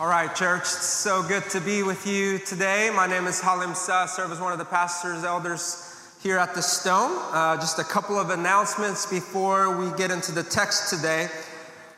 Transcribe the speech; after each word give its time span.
All 0.00 0.06
right, 0.06 0.32
church, 0.32 0.64
so 0.64 1.24
good 1.24 1.42
to 1.50 1.60
be 1.60 1.82
with 1.82 2.06
you 2.06 2.38
today. 2.38 2.88
My 2.94 3.08
name 3.08 3.26
is 3.26 3.40
Halim 3.40 3.74
Suh, 3.74 4.04
I 4.04 4.06
serve 4.06 4.30
as 4.30 4.38
one 4.38 4.52
of 4.52 4.58
the 4.60 4.64
pastors, 4.64 5.24
elders 5.24 5.92
here 6.22 6.38
at 6.38 6.54
the 6.54 6.62
Stone. 6.62 7.10
Uh, 7.32 7.56
just 7.56 7.80
a 7.80 7.82
couple 7.82 8.16
of 8.16 8.30
announcements 8.30 9.06
before 9.06 9.76
we 9.76 9.90
get 9.96 10.12
into 10.12 10.30
the 10.30 10.44
text 10.44 10.94
today. 10.94 11.26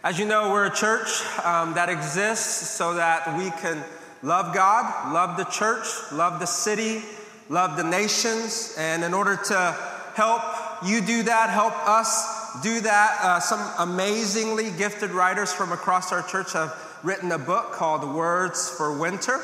As 0.03 0.19
you 0.19 0.25
know, 0.25 0.51
we're 0.51 0.65
a 0.65 0.75
church 0.75 1.09
um, 1.45 1.75
that 1.75 1.91
exists 1.91 2.71
so 2.71 2.95
that 2.95 3.37
we 3.37 3.51
can 3.61 3.85
love 4.23 4.55
God, 4.55 5.13
love 5.13 5.37
the 5.37 5.45
church, 5.45 5.85
love 6.11 6.41
the 6.41 6.47
city, 6.47 7.03
love 7.51 7.77
the 7.77 7.85
nations, 7.85 8.75
and 8.79 9.05
in 9.05 9.13
order 9.13 9.37
to 9.37 9.77
help 10.15 10.41
you 10.87 11.03
do 11.03 11.23
that, 11.25 11.51
help 11.51 11.75
us 11.87 12.63
do 12.63 12.81
that, 12.81 13.19
uh, 13.21 13.41
some 13.41 13.91
amazingly 13.91 14.71
gifted 14.71 15.11
writers 15.11 15.53
from 15.53 15.71
across 15.71 16.13
our 16.13 16.23
church 16.23 16.55
have 16.55 16.75
written 17.03 17.33
a 17.33 17.39
book 17.39 17.73
called 17.73 18.15
Words 18.15 18.69
for 18.69 18.97
Winter. 18.99 19.41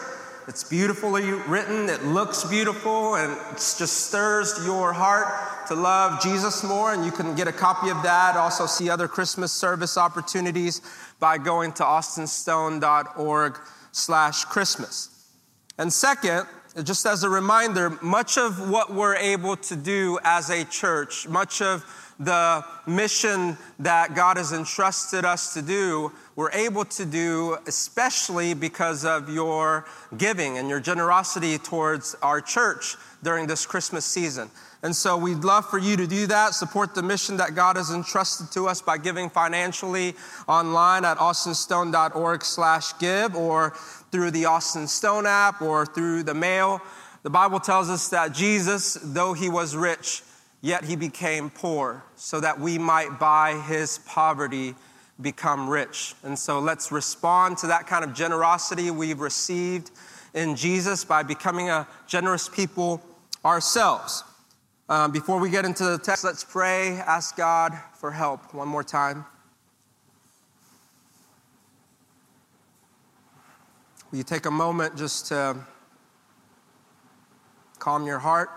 It's 0.48 0.62
beautifully 0.62 1.24
written, 1.32 1.88
it 1.88 2.04
looks 2.04 2.44
beautiful, 2.44 3.16
and 3.16 3.32
it 3.32 3.54
just 3.54 4.06
stirs 4.06 4.54
your 4.64 4.92
heart 4.92 5.66
to 5.68 5.74
love 5.74 6.22
Jesus 6.22 6.62
more. 6.62 6.92
And 6.92 7.04
you 7.04 7.10
can 7.10 7.34
get 7.34 7.48
a 7.48 7.52
copy 7.52 7.88
of 7.88 8.02
that. 8.04 8.36
Also, 8.36 8.66
see 8.66 8.88
other 8.88 9.08
Christmas 9.08 9.50
service 9.50 9.98
opportunities 9.98 10.82
by 11.18 11.38
going 11.38 11.72
to 11.72 11.82
austinstone.org 11.82 13.58
slash 13.90 14.44
Christmas. 14.44 15.32
And 15.78 15.92
second, 15.92 16.46
just 16.84 17.06
as 17.06 17.24
a 17.24 17.28
reminder, 17.28 17.90
much 18.02 18.38
of 18.38 18.70
what 18.70 18.92
we're 18.92 19.16
able 19.16 19.56
to 19.56 19.74
do 19.74 20.18
as 20.22 20.50
a 20.50 20.64
church, 20.64 21.26
much 21.26 21.60
of 21.60 21.84
the 22.18 22.64
mission 22.86 23.56
that 23.78 24.14
God 24.14 24.36
has 24.36 24.52
entrusted 24.52 25.24
us 25.24 25.54
to 25.54 25.62
do, 25.62 26.12
we're 26.36 26.52
able 26.52 26.84
to 26.84 27.06
do, 27.06 27.56
especially 27.66 28.52
because 28.52 29.06
of 29.06 29.30
your 29.30 29.86
giving 30.18 30.58
and 30.58 30.68
your 30.68 30.80
generosity 30.80 31.56
towards 31.56 32.14
our 32.22 32.42
church 32.42 32.96
during 33.22 33.46
this 33.46 33.64
Christmas 33.64 34.04
season. 34.04 34.50
And 34.82 34.94
so 34.94 35.16
we'd 35.16 35.38
love 35.38 35.68
for 35.68 35.78
you 35.78 35.96
to 35.96 36.06
do 36.06 36.26
that, 36.26 36.52
support 36.52 36.94
the 36.94 37.02
mission 37.02 37.38
that 37.38 37.54
God 37.54 37.76
has 37.76 37.90
entrusted 37.90 38.52
to 38.52 38.68
us 38.68 38.82
by 38.82 38.98
giving 38.98 39.30
financially 39.30 40.14
online 40.46 41.06
at 41.06 41.16
austinstone.org 41.16 42.44
slash 42.44 42.96
give 42.98 43.34
or 43.34 43.70
through 44.12 44.30
the 44.30 44.44
Austin 44.44 44.86
Stone 44.86 45.26
app 45.26 45.62
or 45.62 45.86
through 45.86 46.22
the 46.22 46.34
mail. 46.34 46.82
The 47.22 47.30
Bible 47.30 47.60
tells 47.60 47.88
us 47.88 48.08
that 48.10 48.32
Jesus, 48.32 48.98
though 49.02 49.32
he 49.32 49.48
was 49.48 49.74
rich, 49.74 50.22
yet 50.60 50.84
he 50.84 50.96
became 50.96 51.48
poor 51.48 52.04
so 52.14 52.40
that 52.40 52.60
we 52.60 52.78
might 52.78 53.18
by 53.18 53.54
his 53.54 53.98
poverty 54.06 54.74
become 55.20 55.68
rich. 55.68 56.14
And 56.22 56.38
so 56.38 56.58
let's 56.58 56.92
respond 56.92 57.58
to 57.58 57.68
that 57.68 57.86
kind 57.86 58.04
of 58.04 58.14
generosity 58.14 58.90
we've 58.90 59.20
received 59.20 59.90
in 60.34 60.56
Jesus 60.56 61.04
by 61.04 61.22
becoming 61.22 61.70
a 61.70 61.86
generous 62.06 62.48
people 62.48 63.02
ourselves. 63.44 64.22
Um, 64.88 65.10
before 65.10 65.40
we 65.40 65.50
get 65.50 65.64
into 65.64 65.84
the 65.84 65.98
text, 65.98 66.22
let's 66.22 66.44
pray, 66.44 66.90
ask 66.98 67.36
God 67.36 67.72
for 67.94 68.10
help 68.10 68.54
one 68.54 68.68
more 68.68 68.84
time. 68.84 69.24
Will 74.10 74.18
you 74.18 74.24
take 74.24 74.46
a 74.46 74.50
moment 74.50 74.96
just 74.96 75.26
to 75.28 75.56
calm 77.78 78.06
your 78.06 78.18
heart? 78.18 78.50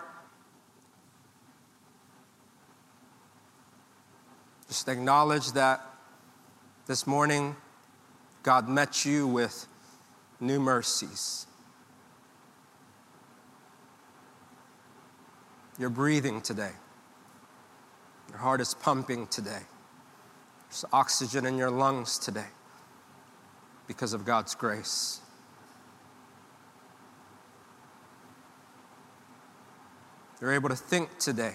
Just 4.68 4.88
acknowledge 4.88 5.54
that 5.54 5.89
this 6.90 7.06
morning 7.06 7.56
God 8.42 8.68
met 8.68 9.06
you 9.06 9.28
with 9.28 9.68
new 10.40 10.60
mercies. 10.60 11.46
You're 15.78 15.92
breathing 15.92 16.42
today. 16.42 16.72
Your 18.30 18.40
heart 18.40 18.60
is 18.60 18.74
pumping 18.74 19.28
today. 19.28 19.60
There's 20.68 20.84
oxygen 20.92 21.46
in 21.46 21.60
your 21.60 21.70
lungs 21.70 22.18
today 22.18 22.48
because 23.86 24.14
of 24.14 24.26
God's 24.26 24.56
grace. 24.56 25.22
You're 30.42 30.54
able 30.54 30.70
to 30.70 30.76
think 30.76 31.20
today. 31.20 31.54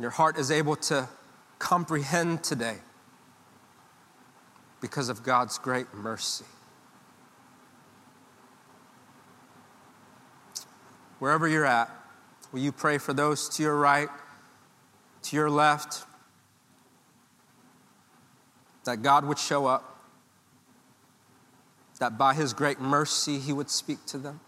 Your 0.00 0.10
heart 0.10 0.38
is 0.38 0.52
able 0.52 0.76
to 0.76 1.08
comprehend 1.58 2.44
today 2.44 2.76
because 4.80 5.08
of 5.08 5.22
God's 5.22 5.58
great 5.58 5.92
mercy. 5.94 6.44
Wherever 11.18 11.48
you're 11.48 11.64
at, 11.64 11.90
will 12.52 12.60
you 12.60 12.72
pray 12.72 12.98
for 12.98 13.12
those 13.12 13.48
to 13.50 13.62
your 13.62 13.76
right, 13.76 14.08
to 15.22 15.36
your 15.36 15.48
left, 15.48 16.04
that 18.84 19.02
God 19.02 19.24
would 19.24 19.38
show 19.38 19.66
up, 19.66 19.98
that 21.98 22.18
by 22.18 22.34
His 22.34 22.52
great 22.52 22.80
mercy 22.80 23.38
He 23.38 23.52
would 23.52 23.70
speak 23.70 24.04
to 24.06 24.18
them? 24.18 24.40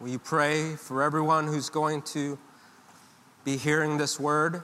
Will 0.00 0.08
you 0.08 0.18
pray 0.18 0.76
for 0.76 1.02
everyone 1.02 1.46
who's 1.46 1.68
going 1.68 2.00
to 2.02 2.38
be 3.44 3.58
hearing 3.58 3.98
this 3.98 4.18
word, 4.18 4.62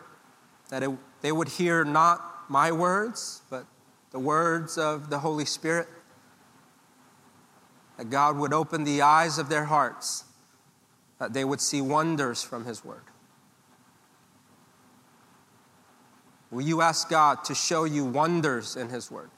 that 0.70 0.82
it, 0.82 0.90
they 1.20 1.30
would 1.30 1.48
hear 1.48 1.84
not 1.84 2.48
my 2.48 2.72
words, 2.72 3.42
but 3.50 3.66
the 4.12 4.18
words 4.18 4.78
of 4.78 5.10
the 5.10 5.18
Holy 5.18 5.44
Spirit? 5.44 5.88
That 7.98 8.08
God 8.08 8.38
would 8.38 8.54
open 8.54 8.84
the 8.84 9.02
eyes 9.02 9.36
of 9.36 9.50
their 9.50 9.66
hearts, 9.66 10.24
that 11.18 11.34
they 11.34 11.44
would 11.44 11.60
see 11.60 11.82
wonders 11.82 12.42
from 12.42 12.64
His 12.64 12.82
word. 12.82 13.02
Will 16.50 16.62
you 16.62 16.80
ask 16.80 17.10
God 17.10 17.44
to 17.44 17.54
show 17.54 17.84
you 17.84 18.06
wonders 18.06 18.74
in 18.74 18.88
His 18.88 19.10
word? 19.10 19.30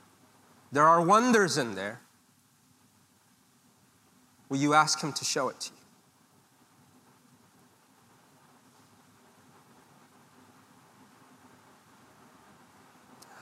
There 0.70 0.86
are 0.86 1.04
wonders 1.04 1.58
in 1.58 1.74
there. 1.74 2.00
Will 4.48 4.58
you 4.58 4.74
ask 4.74 5.02
Him 5.02 5.12
to 5.14 5.24
show 5.24 5.48
it 5.48 5.58
to 5.60 5.70
you? 5.72 5.77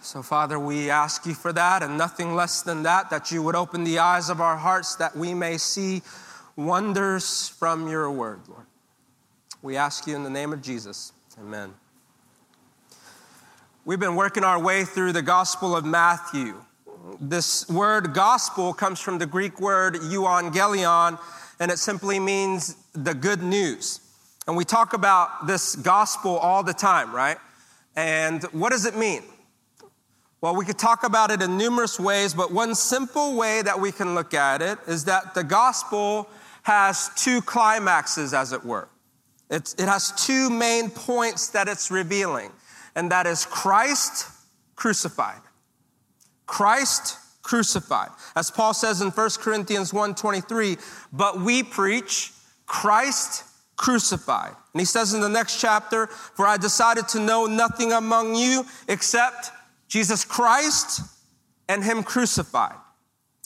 So, 0.07 0.23
Father, 0.23 0.57
we 0.57 0.89
ask 0.89 1.27
you 1.27 1.35
for 1.35 1.53
that 1.53 1.83
and 1.83 1.99
nothing 1.99 2.37
less 2.37 2.63
than 2.63 2.85
that, 2.85 3.11
that 3.11 3.33
you 3.33 3.43
would 3.43 3.57
open 3.57 3.83
the 3.83 3.99
eyes 3.99 4.29
of 4.29 4.41
our 4.41 4.57
hearts 4.57 4.95
that 4.95 5.17
we 5.17 5.35
may 5.35 5.59
see 5.59 6.01
wonders 6.55 7.49
from 7.49 7.89
your 7.89 8.09
word, 8.13 8.39
Lord. 8.49 8.67
We 9.63 9.77
ask 9.77 10.07
you 10.07 10.15
in 10.15 10.23
the 10.23 10.31
name 10.31 10.53
of 10.53 10.63
Jesus. 10.63 11.13
Amen. 11.41 11.75
We've 13.85 13.99
been 13.99 14.15
working 14.15 14.45
our 14.45 14.63
way 14.63 14.85
through 14.85 15.11
the 15.11 15.23
Gospel 15.23 15.75
of 15.75 15.85
Matthew. 15.85 16.55
This 17.21 17.69
word 17.69 18.15
gospel 18.15 18.73
comes 18.73 19.01
from 19.01 19.19
the 19.19 19.27
Greek 19.27 19.61
word 19.61 19.97
euangelion, 19.97 21.19
and 21.59 21.69
it 21.69 21.81
simply 21.81 22.21
means 22.21 22.77
the 22.93 23.13
good 23.13 23.43
news. 23.43 23.99
And 24.47 24.57
we 24.57 24.65
talk 24.65 24.93
about 24.93 25.49
this 25.49 25.75
gospel 25.75 26.37
all 26.39 26.63
the 26.63 26.75
time, 26.75 27.13
right? 27.13 27.39
And 27.97 28.45
what 28.53 28.71
does 28.71 28.87
it 28.87 28.97
mean? 28.97 29.25
Well, 30.41 30.55
we 30.55 30.65
could 30.65 30.79
talk 30.79 31.03
about 31.05 31.31
it 31.31 31.41
in 31.41 31.57
numerous 31.57 31.99
ways, 31.99 32.35
but 32.35 32.53
one 32.53 32.75
simple 32.75 33.37
way 33.37 33.63
that 33.63 33.81
we 33.81 33.91
can 33.91 34.15
look 34.15 34.35
at 34.35 34.61
it 34.61 34.79
is 34.87 35.05
that 35.07 35.35
the 35.35 35.43
gospel 35.43 36.29
has 36.63 37.11
two 37.17 37.41
climaxes, 37.41 38.35
as 38.35 38.53
it 38.53 38.65
were. 38.65 38.89
It's, 39.51 39.75
it 39.75 39.87
has 39.87 40.13
two 40.27 40.51
main 40.51 40.91
points 40.91 41.49
that 41.51 41.69
it's 41.69 41.91
revealing, 41.91 42.51
and 42.95 43.11
that 43.13 43.27
is 43.27 43.47
Christ 43.47 44.27
crucified. 44.75 45.41
Christ 46.47 47.17
crucified. 47.43 48.11
As 48.35 48.51
Paul 48.51 48.75
says 48.75 49.01
in 49.01 49.11
1 49.11 49.31
Corinthians 49.39 49.93
1:23, 49.93 50.79
but 51.13 51.41
we 51.41 51.63
preach 51.63 52.33
Christ 52.67 53.45
crucified. 53.77 54.55
And 54.73 54.81
he 54.81 54.85
says 54.85 55.15
in 55.15 55.21
the 55.21 55.29
next 55.29 55.61
chapter, 55.61 56.09
for 56.09 56.47
I 56.47 56.57
decided 56.57 57.09
to 57.09 57.21
know 57.21 57.47
nothing 57.47 57.93
among 57.93 58.35
you 58.35 58.65
except 58.89 59.53
Jesus 59.89 60.25
Christ 60.25 61.01
and 61.69 61.83
Him 61.85 62.03
crucified. 62.03 62.77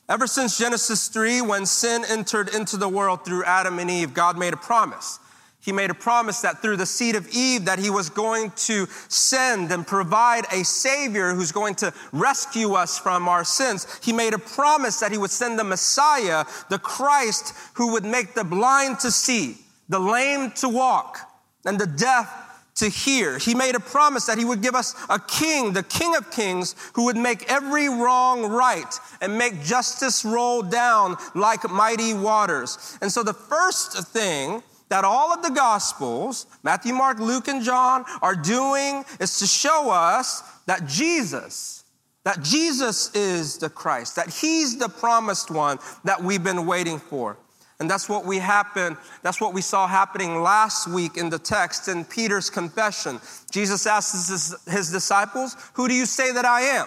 Ever 0.09 0.27
since 0.27 0.59
Genesis 0.59 1.09
3, 1.09 1.41
when 1.43 1.67
sin 1.67 2.05
entered 2.09 2.53
into 2.53 2.77
the 2.77 2.89
world 2.89 3.25
through 3.25 3.45
Adam 3.45 3.79
and 3.79 3.89
Eve, 3.89 4.13
God 4.13 4.37
made 4.37 4.53
a 4.53 4.57
promise. 4.57 5.21
He 5.61 5.73
made 5.73 5.91
a 5.91 5.95
promise 5.95 6.41
that 6.41 6.63
through 6.63 6.79
the 6.79 6.87
seed 6.87 7.15
of 7.15 7.29
Eve 7.29 7.67
that 7.67 7.79
he 7.79 7.91
was 7.91 8.09
going 8.09 8.51
to 8.53 8.87
send 9.09 9.71
and 9.71 9.87
provide 9.87 10.47
a 10.51 10.65
savior 10.65 11.35
who's 11.35 11.53
going 11.53 11.75
to 11.77 11.93
rescue 12.13 12.73
us 12.73 12.99
from 12.99 13.29
our 13.29 13.45
sins. 13.45 13.87
He 14.03 14.13
made 14.13 14.33
a 14.33 14.39
promise 14.39 14.99
that 15.01 15.13
he 15.13 15.19
would 15.19 15.31
send 15.31 15.59
the 15.59 15.65
Messiah, 15.65 16.47
the 16.71 16.79
Christ 16.79 17.55
who 17.75 17.93
would 17.93 18.05
make 18.05 18.35
the 18.35 18.43
blind 18.43 19.01
to 19.01 19.11
see, 19.11 19.59
the 19.91 20.01
lame 20.01 20.51
to 20.53 20.69
walk, 20.69 21.19
and 21.67 21.79
the 21.79 21.87
deaf 21.87 22.50
to 22.81 22.89
hear. 22.89 23.39
He 23.39 23.55
made 23.55 23.75
a 23.75 23.81
promise 23.81 24.27
that 24.27 24.37
he 24.37 24.45
would 24.45 24.63
give 24.63 24.75
us 24.75 24.95
a 25.09 25.19
king, 25.19 25.73
the 25.73 25.83
king 25.83 26.17
of 26.17 26.31
kings, 26.31 26.75
who 26.95 27.05
would 27.05 27.17
make 27.17 27.51
every 27.51 27.89
wrong 27.89 28.45
right 28.51 28.93
and 29.21 29.39
make 29.39 29.63
justice 29.63 30.25
roll 30.25 30.63
down 30.63 31.17
like 31.35 31.71
mighty 31.71 32.13
waters. 32.13 32.99
And 33.01 33.11
so 33.11 33.23
the 33.23 33.33
first 33.35 33.97
thing 34.09 34.63
that 34.89 35.05
all 35.05 35.33
of 35.33 35.43
the 35.43 35.51
gospels, 35.51 36.47
Matthew, 36.63 36.93
Mark, 36.93 37.21
Luke, 37.21 37.49
and 37.49 37.63
John, 37.63 38.05
are 38.23 38.35
doing 38.35 39.05
is 39.21 39.39
to 39.39 39.47
show 39.47 39.91
us 39.91 40.43
that 40.67 40.87
Jesus, 40.87 41.85
that 42.25 42.43
Jesus 42.43 43.15
is 43.15 43.59
the 43.59 43.71
Christ, 43.71 44.17
that 44.17 44.31
he's 44.31 44.79
the 44.79 44.89
promised 44.89 45.51
one 45.51 45.79
that 46.05 46.23
we've 46.23 46.43
been 46.43 46.67
waiting 46.67 46.99
for. 46.99 47.39
And 47.81 47.91
that's 47.91 48.11
what 48.11 48.27
we 48.27 48.39
happen, 48.39 48.97
that's 49.23 49.41
what 49.41 49.55
we 49.55 49.63
saw 49.63 49.87
happening 49.87 50.43
last 50.43 50.87
week 50.87 51.17
in 51.17 51.31
the 51.31 51.39
text 51.39 51.89
in 51.89 52.05
Peter's 52.05 52.51
confession. 52.51 53.19
Jesus 53.51 53.87
asks 53.87 54.29
his, 54.29 54.55
his 54.69 54.93
disciples, 54.93 55.57
Who 55.73 55.89
do 55.89 55.95
you 55.95 56.05
say 56.05 56.31
that 56.31 56.45
I 56.45 56.61
am? 56.61 56.87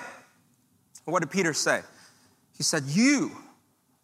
What 1.06 1.22
did 1.22 1.31
Peter 1.31 1.51
say? 1.51 1.81
He 2.56 2.63
said, 2.63 2.84
You, 2.84 3.31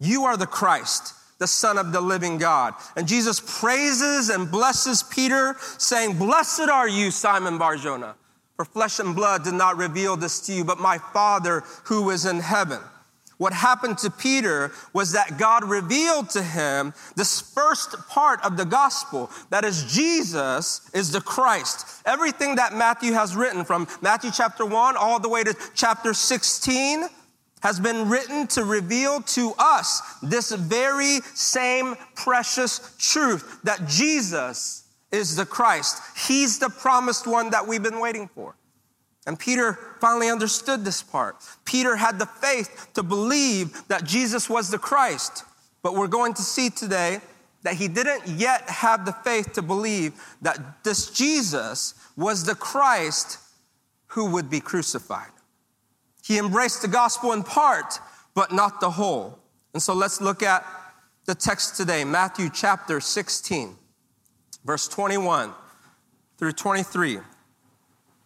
you 0.00 0.24
are 0.24 0.36
the 0.36 0.48
Christ, 0.48 1.14
the 1.38 1.46
Son 1.46 1.78
of 1.78 1.92
the 1.92 2.00
living 2.00 2.38
God. 2.38 2.74
And 2.96 3.06
Jesus 3.06 3.40
praises 3.60 4.28
and 4.28 4.50
blesses 4.50 5.04
Peter, 5.04 5.56
saying, 5.78 6.18
Blessed 6.18 6.68
are 6.68 6.88
you, 6.88 7.12
Simon 7.12 7.56
Barjona, 7.56 8.16
for 8.56 8.64
flesh 8.64 8.98
and 8.98 9.14
blood 9.14 9.44
did 9.44 9.54
not 9.54 9.76
reveal 9.76 10.16
this 10.16 10.40
to 10.40 10.52
you, 10.52 10.64
but 10.64 10.80
my 10.80 10.98
Father 10.98 11.62
who 11.84 12.10
is 12.10 12.26
in 12.26 12.40
heaven. 12.40 12.80
What 13.40 13.54
happened 13.54 13.96
to 13.98 14.10
Peter 14.10 14.70
was 14.92 15.12
that 15.12 15.38
God 15.38 15.64
revealed 15.64 16.28
to 16.30 16.42
him 16.42 16.92
this 17.16 17.40
first 17.40 17.96
part 18.06 18.44
of 18.44 18.58
the 18.58 18.66
gospel 18.66 19.30
that 19.48 19.64
is, 19.64 19.90
Jesus 19.90 20.90
is 20.92 21.10
the 21.10 21.22
Christ. 21.22 22.02
Everything 22.04 22.56
that 22.56 22.74
Matthew 22.74 23.14
has 23.14 23.34
written 23.34 23.64
from 23.64 23.88
Matthew 24.02 24.30
chapter 24.30 24.66
1 24.66 24.94
all 24.94 25.18
the 25.18 25.30
way 25.30 25.42
to 25.42 25.56
chapter 25.74 26.12
16 26.12 27.06
has 27.62 27.80
been 27.80 28.10
written 28.10 28.46
to 28.48 28.62
reveal 28.62 29.22
to 29.22 29.54
us 29.58 30.02
this 30.22 30.52
very 30.52 31.20
same 31.32 31.94
precious 32.14 32.94
truth 32.98 33.60
that 33.64 33.88
Jesus 33.88 34.84
is 35.12 35.34
the 35.36 35.46
Christ. 35.46 35.96
He's 36.28 36.58
the 36.58 36.68
promised 36.68 37.26
one 37.26 37.48
that 37.52 37.66
we've 37.66 37.82
been 37.82 38.00
waiting 38.00 38.28
for. 38.28 38.54
And 39.30 39.38
Peter 39.38 39.78
finally 40.00 40.28
understood 40.28 40.84
this 40.84 41.04
part. 41.04 41.36
Peter 41.64 41.94
had 41.94 42.18
the 42.18 42.26
faith 42.26 42.88
to 42.94 43.04
believe 43.04 43.86
that 43.86 44.02
Jesus 44.02 44.50
was 44.50 44.72
the 44.72 44.78
Christ. 44.78 45.44
But 45.84 45.94
we're 45.94 46.08
going 46.08 46.34
to 46.34 46.42
see 46.42 46.68
today 46.68 47.20
that 47.62 47.74
he 47.74 47.86
didn't 47.86 48.26
yet 48.26 48.68
have 48.68 49.06
the 49.06 49.12
faith 49.12 49.52
to 49.52 49.62
believe 49.62 50.14
that 50.42 50.82
this 50.82 51.12
Jesus 51.12 51.94
was 52.16 52.44
the 52.44 52.56
Christ 52.56 53.38
who 54.08 54.32
would 54.32 54.50
be 54.50 54.58
crucified. 54.58 55.30
He 56.24 56.36
embraced 56.36 56.82
the 56.82 56.88
gospel 56.88 57.30
in 57.30 57.44
part, 57.44 58.00
but 58.34 58.50
not 58.50 58.80
the 58.80 58.90
whole. 58.90 59.38
And 59.74 59.80
so 59.80 59.94
let's 59.94 60.20
look 60.20 60.42
at 60.42 60.66
the 61.26 61.36
text 61.36 61.76
today 61.76 62.02
Matthew 62.02 62.50
chapter 62.52 62.98
16, 62.98 63.76
verse 64.64 64.88
21 64.88 65.52
through 66.36 66.50
23. 66.50 67.20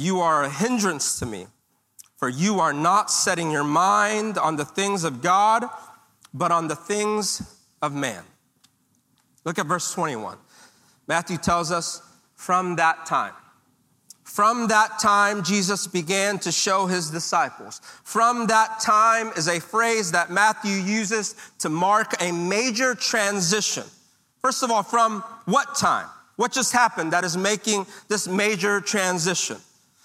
You 0.00 0.20
are 0.20 0.44
a 0.44 0.48
hindrance 0.48 1.18
to 1.18 1.26
me, 1.26 1.46
for 2.16 2.30
you 2.30 2.58
are 2.58 2.72
not 2.72 3.10
setting 3.10 3.50
your 3.50 3.64
mind 3.64 4.38
on 4.38 4.56
the 4.56 4.64
things 4.64 5.04
of 5.04 5.20
God, 5.20 5.66
but 6.32 6.50
on 6.50 6.68
the 6.68 6.74
things 6.74 7.42
of 7.82 7.94
man. 7.94 8.22
Look 9.44 9.58
at 9.58 9.66
verse 9.66 9.92
21. 9.92 10.38
Matthew 11.06 11.36
tells 11.36 11.70
us, 11.70 12.00
from 12.34 12.76
that 12.76 13.04
time. 13.04 13.34
From 14.24 14.68
that 14.68 14.98
time, 15.00 15.42
Jesus 15.42 15.86
began 15.86 16.38
to 16.38 16.50
show 16.50 16.86
his 16.86 17.10
disciples. 17.10 17.82
From 18.02 18.46
that 18.46 18.80
time 18.80 19.32
is 19.36 19.48
a 19.48 19.60
phrase 19.60 20.12
that 20.12 20.30
Matthew 20.30 20.76
uses 20.76 21.34
to 21.58 21.68
mark 21.68 22.14
a 22.22 22.32
major 22.32 22.94
transition. 22.94 23.84
First 24.40 24.62
of 24.62 24.70
all, 24.70 24.82
from 24.82 25.20
what 25.44 25.74
time? 25.74 26.06
What 26.36 26.52
just 26.52 26.72
happened 26.72 27.12
that 27.12 27.22
is 27.22 27.36
making 27.36 27.84
this 28.08 28.26
major 28.26 28.80
transition? 28.80 29.58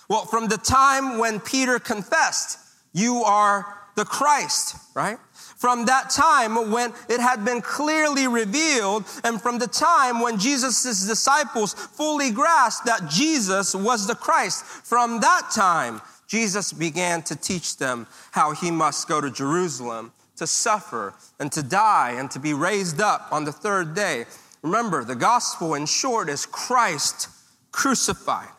Well, 0.10 0.26
from 0.26 0.48
the 0.48 0.58
time 0.58 1.18
when 1.18 1.40
Peter 1.40 1.80
confessed, 1.80 2.60
you 2.94 3.24
are 3.24 3.66
the 3.96 4.06
Christ, 4.06 4.76
right? 4.94 5.18
From 5.34 5.86
that 5.86 6.10
time 6.10 6.72
when 6.72 6.94
it 7.10 7.20
had 7.20 7.46
been 7.46 7.62
clearly 7.62 8.28
revealed, 8.28 9.06
and 9.24 9.42
from 9.42 9.58
the 9.58 9.68
time 9.68 10.20
when 10.20 10.38
Jesus' 10.38 11.08
disciples 11.08 11.74
fully 11.74 12.30
grasped 12.30 12.86
that 12.86 13.10
Jesus 13.10 13.74
was 13.74 14.06
the 14.06 14.16
Christ, 14.16 14.64
from 14.66 15.22
that 15.22 15.50
time, 15.54 16.02
Jesus 16.28 16.74
began 16.74 17.22
to 17.24 17.36
teach 17.36 17.78
them 17.78 18.08
how 18.32 18.52
he 18.52 18.70
must 18.70 19.08
go 19.08 19.22
to 19.22 19.32
Jerusalem 19.32 20.12
to 20.38 20.46
suffer 20.46 21.14
and 21.40 21.52
to 21.54 21.64
die 21.64 22.16
and 22.18 22.30
to 22.32 22.40
be 22.40 22.54
raised 22.54 23.00
up 23.00 23.30
on 23.32 23.46
the 23.46 23.52
third 23.52 23.96
day. 23.96 24.26
Remember, 24.62 25.04
the 25.04 25.16
gospel 25.16 25.76
in 25.76 25.86
short 25.86 26.28
is 26.28 26.46
Christ 26.46 27.30
crucified. 27.72 28.50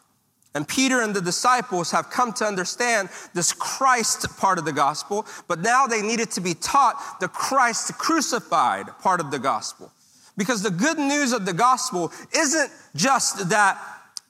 And 0.56 0.66
Peter 0.66 1.02
and 1.02 1.14
the 1.14 1.20
disciples 1.20 1.90
have 1.90 2.08
come 2.08 2.32
to 2.32 2.46
understand 2.46 3.10
this 3.34 3.52
Christ 3.52 4.26
part 4.38 4.58
of 4.58 4.64
the 4.64 4.72
gospel, 4.72 5.26
but 5.48 5.60
now 5.60 5.86
they 5.86 6.00
needed 6.00 6.30
to 6.30 6.40
be 6.40 6.54
taught 6.54 7.20
the 7.20 7.28
Christ 7.28 7.98
crucified 7.98 8.86
part 9.02 9.20
of 9.20 9.30
the 9.30 9.38
gospel. 9.38 9.92
Because 10.34 10.62
the 10.62 10.70
good 10.70 10.96
news 10.96 11.34
of 11.34 11.44
the 11.44 11.52
gospel 11.52 12.10
isn't 12.34 12.70
just 12.94 13.50
that 13.50 13.78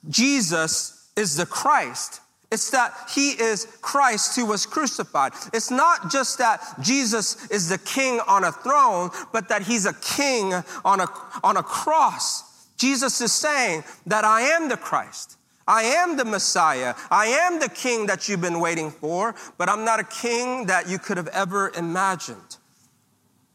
Jesus 0.08 1.12
is 1.14 1.36
the 1.36 1.46
Christ. 1.46 2.20
It's 2.50 2.70
that 2.70 2.92
he 3.14 3.30
is 3.30 3.78
Christ 3.80 4.34
who 4.34 4.46
was 4.46 4.66
crucified. 4.66 5.32
It's 5.52 5.70
not 5.70 6.10
just 6.10 6.38
that 6.38 6.60
Jesus 6.80 7.48
is 7.50 7.68
the 7.68 7.78
king 7.78 8.18
on 8.26 8.42
a 8.42 8.50
throne, 8.50 9.10
but 9.32 9.48
that 9.48 9.62
he's 9.62 9.86
a 9.86 9.94
king 9.94 10.54
on 10.84 11.00
a, 11.00 11.06
on 11.44 11.56
a 11.56 11.62
cross. 11.62 12.66
Jesus 12.76 13.20
is 13.20 13.32
saying 13.32 13.84
that 14.06 14.24
I 14.24 14.40
am 14.40 14.68
the 14.68 14.76
Christ. 14.76 15.35
I 15.66 15.82
am 15.82 16.16
the 16.16 16.24
Messiah. 16.24 16.94
I 17.10 17.26
am 17.26 17.58
the 17.58 17.68
king 17.68 18.06
that 18.06 18.28
you've 18.28 18.40
been 18.40 18.60
waiting 18.60 18.90
for, 18.90 19.34
but 19.58 19.68
I'm 19.68 19.84
not 19.84 19.98
a 19.98 20.04
king 20.04 20.66
that 20.66 20.88
you 20.88 20.98
could 20.98 21.16
have 21.16 21.28
ever 21.28 21.72
imagined. 21.76 22.58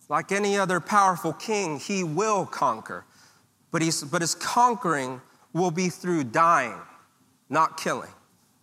Like 0.10 0.32
any 0.34 0.58
other 0.58 0.82
powerful 0.82 1.32
king, 1.32 1.80
he 1.80 2.04
will 2.04 2.46
conquer, 2.46 3.06
but, 3.72 3.82
he's, 3.82 4.04
but 4.04 4.22
his 4.22 4.36
conquering 4.36 5.22
will 5.54 5.72
be 5.72 5.88
through 5.88 6.26
dying, 6.26 6.76
not 7.50 7.78
killing. 7.78 8.12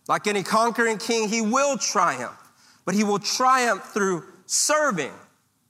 Like 0.07 0.27
any 0.27 0.43
conquering 0.43 0.99
king, 0.99 1.27
he 1.27 1.41
will 1.41 1.77
triumph, 1.77 2.37
but 2.85 2.93
he 2.93 3.03
will 3.03 3.17
triumph 3.17 3.83
through 3.83 4.25
serving, 4.45 5.13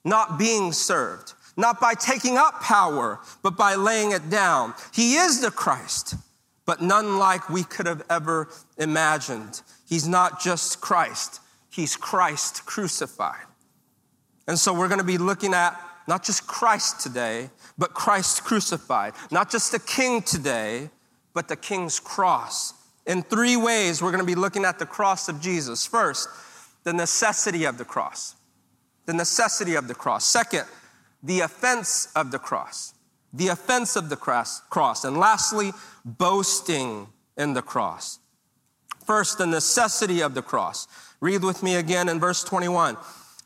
not 0.03 0.37
being 0.37 0.73
served, 0.73 1.33
not 1.55 1.79
by 1.79 1.93
taking 1.93 2.37
up 2.37 2.61
power, 2.61 3.19
but 3.41 3.55
by 3.55 3.75
laying 3.75 4.11
it 4.11 4.29
down. 4.29 4.73
He 4.93 5.15
is 5.15 5.39
the 5.39 5.51
Christ 5.51 6.15
but 6.69 6.83
none 6.83 7.17
like 7.17 7.49
we 7.49 7.63
could 7.63 7.87
have 7.87 8.03
ever 8.11 8.47
imagined. 8.77 9.63
He's 9.87 10.07
not 10.07 10.39
just 10.39 10.79
Christ, 10.79 11.41
He's 11.71 11.95
Christ 11.95 12.63
crucified. 12.67 13.47
And 14.47 14.59
so 14.59 14.71
we're 14.71 14.87
going 14.87 14.99
to 14.99 15.03
be 15.03 15.17
looking 15.17 15.55
at 15.55 15.75
not 16.07 16.23
just 16.23 16.45
Christ 16.45 16.99
today, 17.01 17.49
but 17.79 17.95
Christ 17.95 18.43
crucified. 18.43 19.13
Not 19.31 19.49
just 19.49 19.71
the 19.71 19.79
King 19.79 20.21
today, 20.21 20.91
but 21.33 21.47
the 21.47 21.55
King's 21.55 21.99
cross. 21.99 22.75
In 23.07 23.23
three 23.23 23.57
ways, 23.57 23.99
we're 23.99 24.11
going 24.11 24.23
to 24.23 24.35
be 24.35 24.39
looking 24.39 24.63
at 24.63 24.77
the 24.77 24.85
cross 24.85 25.27
of 25.27 25.41
Jesus. 25.41 25.87
First, 25.87 26.29
the 26.83 26.93
necessity 26.93 27.65
of 27.65 27.79
the 27.79 27.85
cross. 27.85 28.35
The 29.07 29.13
necessity 29.13 29.73
of 29.73 29.87
the 29.87 29.95
cross. 29.95 30.23
Second, 30.23 30.65
the 31.23 31.39
offense 31.39 32.09
of 32.15 32.29
the 32.29 32.37
cross 32.37 32.93
the 33.33 33.49
offense 33.49 33.95
of 33.95 34.09
the 34.09 34.15
cross. 34.15 35.03
And 35.03 35.17
lastly, 35.17 35.71
boasting 36.05 37.07
in 37.37 37.53
the 37.53 37.61
cross. 37.61 38.19
First, 39.05 39.37
the 39.37 39.47
necessity 39.47 40.21
of 40.21 40.35
the 40.35 40.41
cross. 40.41 40.87
Read 41.19 41.43
with 41.43 41.63
me 41.63 41.75
again 41.75 42.09
in 42.09 42.19
verse 42.19 42.43
21. 42.43 42.97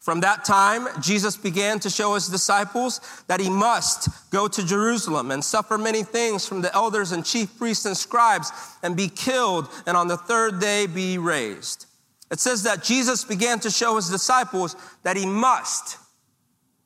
From 0.02 0.20
that 0.20 0.44
time, 0.44 0.90
Jesus 1.02 1.38
began 1.38 1.80
to 1.80 1.90
show 1.90 2.16
his 2.16 2.28
disciples 2.28 3.00
that 3.28 3.40
he 3.40 3.50
must 3.50 4.10
go 4.32 4.50
to 4.50 4.66
Jerusalem 4.66 5.32
and 5.32 5.42
suffer 5.42 5.78
many 5.78 6.04
things 6.04 6.46
from 6.46 6.62
the 6.62 6.74
elders 6.76 7.14
and 7.14 7.26
chief 7.26 7.58
priests 7.58 7.86
and 7.86 7.96
scribes 7.96 8.52
and 8.84 8.98
be 8.98 9.08
killed 9.08 9.70
and 9.88 9.96
on 9.96 10.10
the 10.10 10.18
third 10.18 10.60
day 10.60 10.88
be 10.88 11.18
raised. 11.18 11.86
It 12.30 12.42
says 12.42 12.64
that 12.64 12.84
Jesus 12.84 13.24
began 13.24 13.62
to 13.62 13.72
show 13.72 13.96
his 13.96 14.10
disciples 14.10 14.76
that 15.04 15.16
he 15.16 15.26
must, 15.26 15.98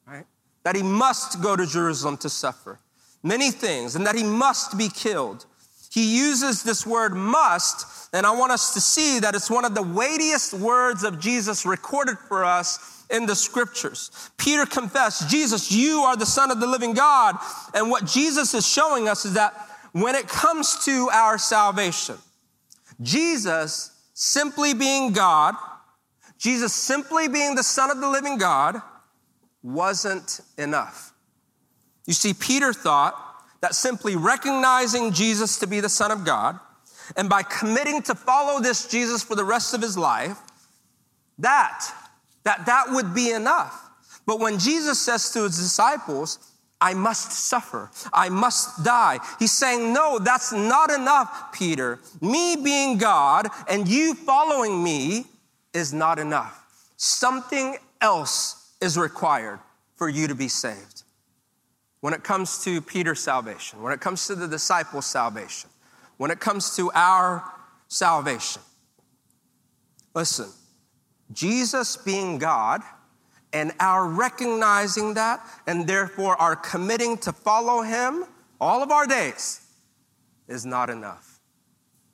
right? 0.05 0.25
That 0.63 0.75
he 0.75 0.83
must 0.83 1.41
go 1.41 1.55
to 1.55 1.65
Jerusalem 1.65 2.17
to 2.17 2.29
suffer 2.29 2.79
many 3.27 3.51
things 3.51 3.95
and 3.95 4.05
that 4.05 4.15
he 4.15 4.23
must 4.23 4.77
be 4.77 4.89
killed. 4.89 5.45
He 5.91 6.17
uses 6.17 6.63
this 6.63 6.85
word 6.85 7.15
must, 7.15 8.09
and 8.13 8.25
I 8.25 8.31
want 8.31 8.51
us 8.51 8.73
to 8.73 8.81
see 8.81 9.19
that 9.19 9.35
it's 9.35 9.49
one 9.49 9.65
of 9.65 9.73
the 9.73 9.81
weightiest 9.81 10.53
words 10.53 11.03
of 11.03 11.19
Jesus 11.19 11.65
recorded 11.65 12.17
for 12.17 12.45
us 12.45 13.05
in 13.09 13.25
the 13.25 13.35
scriptures. 13.35 14.11
Peter 14.37 14.65
confessed, 14.65 15.29
Jesus, 15.29 15.71
you 15.71 16.01
are 16.01 16.15
the 16.15 16.25
Son 16.25 16.51
of 16.51 16.59
the 16.59 16.67
living 16.67 16.93
God. 16.93 17.37
And 17.73 17.89
what 17.89 18.05
Jesus 18.05 18.53
is 18.53 18.67
showing 18.67 19.07
us 19.07 19.25
is 19.25 19.33
that 19.33 19.53
when 19.93 20.15
it 20.15 20.27
comes 20.27 20.85
to 20.85 21.09
our 21.11 21.37
salvation, 21.37 22.17
Jesus 23.01 23.91
simply 24.13 24.73
being 24.73 25.13
God, 25.13 25.55
Jesus 26.37 26.73
simply 26.73 27.27
being 27.27 27.55
the 27.55 27.63
Son 27.63 27.89
of 27.89 27.99
the 27.99 28.09
living 28.09 28.37
God, 28.37 28.81
wasn't 29.63 30.41
enough. 30.57 31.13
You 32.07 32.13
see, 32.13 32.33
Peter 32.33 32.73
thought 32.73 33.13
that 33.61 33.75
simply 33.75 34.15
recognizing 34.15 35.11
Jesus 35.11 35.59
to 35.59 35.67
be 35.67 35.79
the 35.79 35.89
Son 35.89 36.09
of 36.09 36.25
God 36.25 36.59
and 37.15 37.29
by 37.29 37.43
committing 37.43 38.01
to 38.03 38.15
follow 38.15 38.59
this 38.59 38.87
Jesus 38.87 39.23
for 39.23 39.35
the 39.35 39.43
rest 39.43 39.73
of 39.73 39.81
his 39.81 39.97
life, 39.97 40.39
that 41.37 41.85
that 42.43 42.65
that 42.65 42.85
would 42.89 43.13
be 43.13 43.31
enough. 43.31 43.83
But 44.25 44.39
when 44.39 44.57
Jesus 44.57 44.99
says 44.99 45.31
to 45.31 45.43
his 45.43 45.57
disciples, 45.57 46.39
I 46.79 46.93
must 46.93 47.31
suffer. 47.31 47.89
I 48.13 48.29
must 48.29 48.83
die. 48.83 49.19
He's 49.39 49.51
saying, 49.51 49.93
No, 49.93 50.19
that's 50.19 50.53
not 50.53 50.91
enough, 50.91 51.51
Peter. 51.51 51.99
Me 52.21 52.55
being 52.55 52.97
God 52.97 53.47
and 53.67 53.87
you 53.87 54.13
following 54.13 54.83
me 54.83 55.25
is 55.73 55.93
not 55.93 56.19
enough. 56.19 56.63
Something 56.97 57.77
else 57.99 58.73
is 58.79 58.97
required 58.97 59.59
for 59.95 60.07
you 60.07 60.27
to 60.27 60.35
be 60.35 60.47
saved. 60.47 60.96
When 62.01 62.13
it 62.13 62.23
comes 62.23 62.63
to 62.63 62.81
Peter's 62.81 63.19
salvation, 63.19 63.81
when 63.81 63.93
it 63.93 63.99
comes 63.99 64.27
to 64.27 64.35
the 64.35 64.47
disciples' 64.47 65.05
salvation, 65.05 65.69
when 66.17 66.31
it 66.31 66.39
comes 66.39 66.75
to 66.75 66.91
our 66.93 67.43
salvation, 67.87 68.61
listen, 70.13 70.49
Jesus 71.31 71.97
being 71.97 72.37
God 72.37 72.81
and 73.53 73.71
our 73.79 74.07
recognizing 74.07 75.15
that 75.15 75.45
and 75.65 75.87
therefore 75.87 76.39
our 76.39 76.55
committing 76.55 77.17
to 77.19 77.31
follow 77.31 77.81
him 77.81 78.25
all 78.59 78.83
of 78.83 78.91
our 78.91 79.07
days 79.07 79.61
is 80.47 80.65
not 80.65 80.89
enough. 80.89 81.39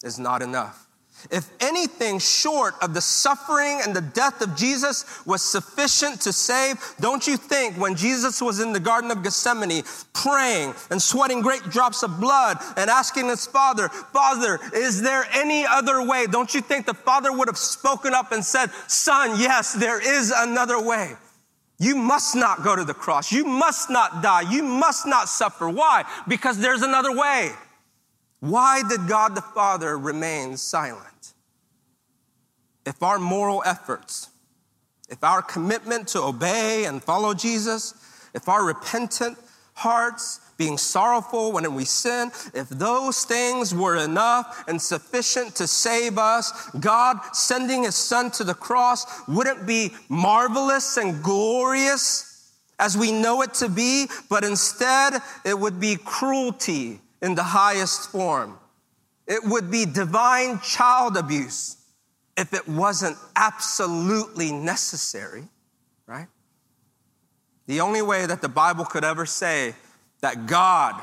Is 0.03 0.19
not 0.19 0.41
enough. 0.41 0.87
If 1.31 1.49
anything 1.61 2.19
short 2.19 2.75
of 2.81 2.93
the 2.93 3.01
suffering 3.01 3.79
and 3.83 3.95
the 3.95 4.01
death 4.01 4.41
of 4.41 4.55
Jesus 4.55 5.05
was 5.25 5.41
sufficient 5.41 6.21
to 6.21 6.33
save, 6.33 6.75
don't 6.99 7.25
you 7.25 7.37
think 7.37 7.77
when 7.77 7.95
Jesus 7.95 8.41
was 8.41 8.59
in 8.59 8.73
the 8.73 8.79
Garden 8.79 9.09
of 9.09 9.23
Gethsemane 9.23 9.83
praying 10.13 10.73
and 10.91 11.01
sweating 11.01 11.41
great 11.41 11.63
drops 11.63 12.03
of 12.03 12.19
blood 12.19 12.57
and 12.75 12.89
asking 12.89 13.27
his 13.27 13.45
Father, 13.45 13.87
Father, 13.89 14.59
is 14.73 15.01
there 15.01 15.25
any 15.33 15.65
other 15.65 16.05
way? 16.05 16.25
Don't 16.27 16.53
you 16.53 16.61
think 16.61 16.85
the 16.85 16.93
Father 16.93 17.31
would 17.31 17.47
have 17.47 17.57
spoken 17.57 18.13
up 18.13 18.31
and 18.31 18.43
said, 18.43 18.69
Son, 18.87 19.39
yes, 19.39 19.73
there 19.73 20.01
is 20.01 20.33
another 20.35 20.81
way. 20.81 21.15
You 21.79 21.95
must 21.95 22.35
not 22.35 22.63
go 22.63 22.75
to 22.75 22.83
the 22.83 22.93
cross. 22.93 23.31
You 23.31 23.45
must 23.45 23.89
not 23.89 24.21
die. 24.21 24.41
You 24.41 24.63
must 24.63 25.05
not 25.05 25.27
suffer. 25.27 25.69
Why? 25.69 26.05
Because 26.27 26.57
there's 26.59 26.81
another 26.81 27.15
way. 27.15 27.51
Why 28.43 28.83
did 28.87 29.07
God 29.07 29.35
the 29.35 29.41
Father 29.41 29.97
remain 29.97 30.57
silent? 30.57 31.13
if 32.85 33.01
our 33.01 33.19
moral 33.19 33.63
efforts, 33.65 34.29
if 35.09 35.23
our 35.23 35.41
commitment 35.41 36.07
to 36.09 36.21
obey 36.21 36.85
and 36.85 37.03
follow 37.03 37.33
Jesus, 37.33 37.93
if 38.33 38.49
our 38.49 38.63
repentant 38.63 39.37
hearts, 39.75 40.39
being 40.55 40.77
sorrowful 40.77 41.51
when 41.51 41.73
we 41.73 41.83
sin, 41.83 42.31
if 42.53 42.69
those 42.69 43.25
things 43.25 43.73
were 43.73 43.97
enough 43.97 44.63
and 44.67 44.79
sufficient 44.79 45.55
to 45.55 45.65
save 45.65 46.17
us, 46.17 46.69
God 46.79 47.19
sending 47.33 47.83
his 47.83 47.95
son 47.95 48.29
to 48.31 48.43
the 48.43 48.53
cross 48.53 49.05
wouldn't 49.27 49.65
be 49.65 49.91
marvelous 50.09 50.97
and 50.97 51.23
glorious 51.23 52.51
as 52.79 52.97
we 52.97 53.11
know 53.11 53.41
it 53.41 53.53
to 53.55 53.69
be, 53.69 54.07
but 54.29 54.43
instead 54.43 55.21
it 55.43 55.57
would 55.57 55.79
be 55.79 55.95
cruelty 55.95 56.99
in 57.23 57.33
the 57.33 57.43
highest 57.43 58.11
form. 58.11 58.59
It 59.25 59.43
would 59.45 59.71
be 59.71 59.85
divine 59.85 60.59
child 60.59 61.15
abuse 61.15 61.77
if 62.37 62.53
it 62.53 62.67
wasn't 62.67 63.17
absolutely 63.35 64.51
necessary, 64.51 65.45
right? 66.05 66.27
The 67.65 67.79
only 67.79 68.01
way 68.01 68.25
that 68.25 68.41
the 68.41 68.49
Bible 68.49 68.83
could 68.83 69.05
ever 69.05 69.25
say 69.25 69.73
that 70.19 70.47
God 70.47 71.01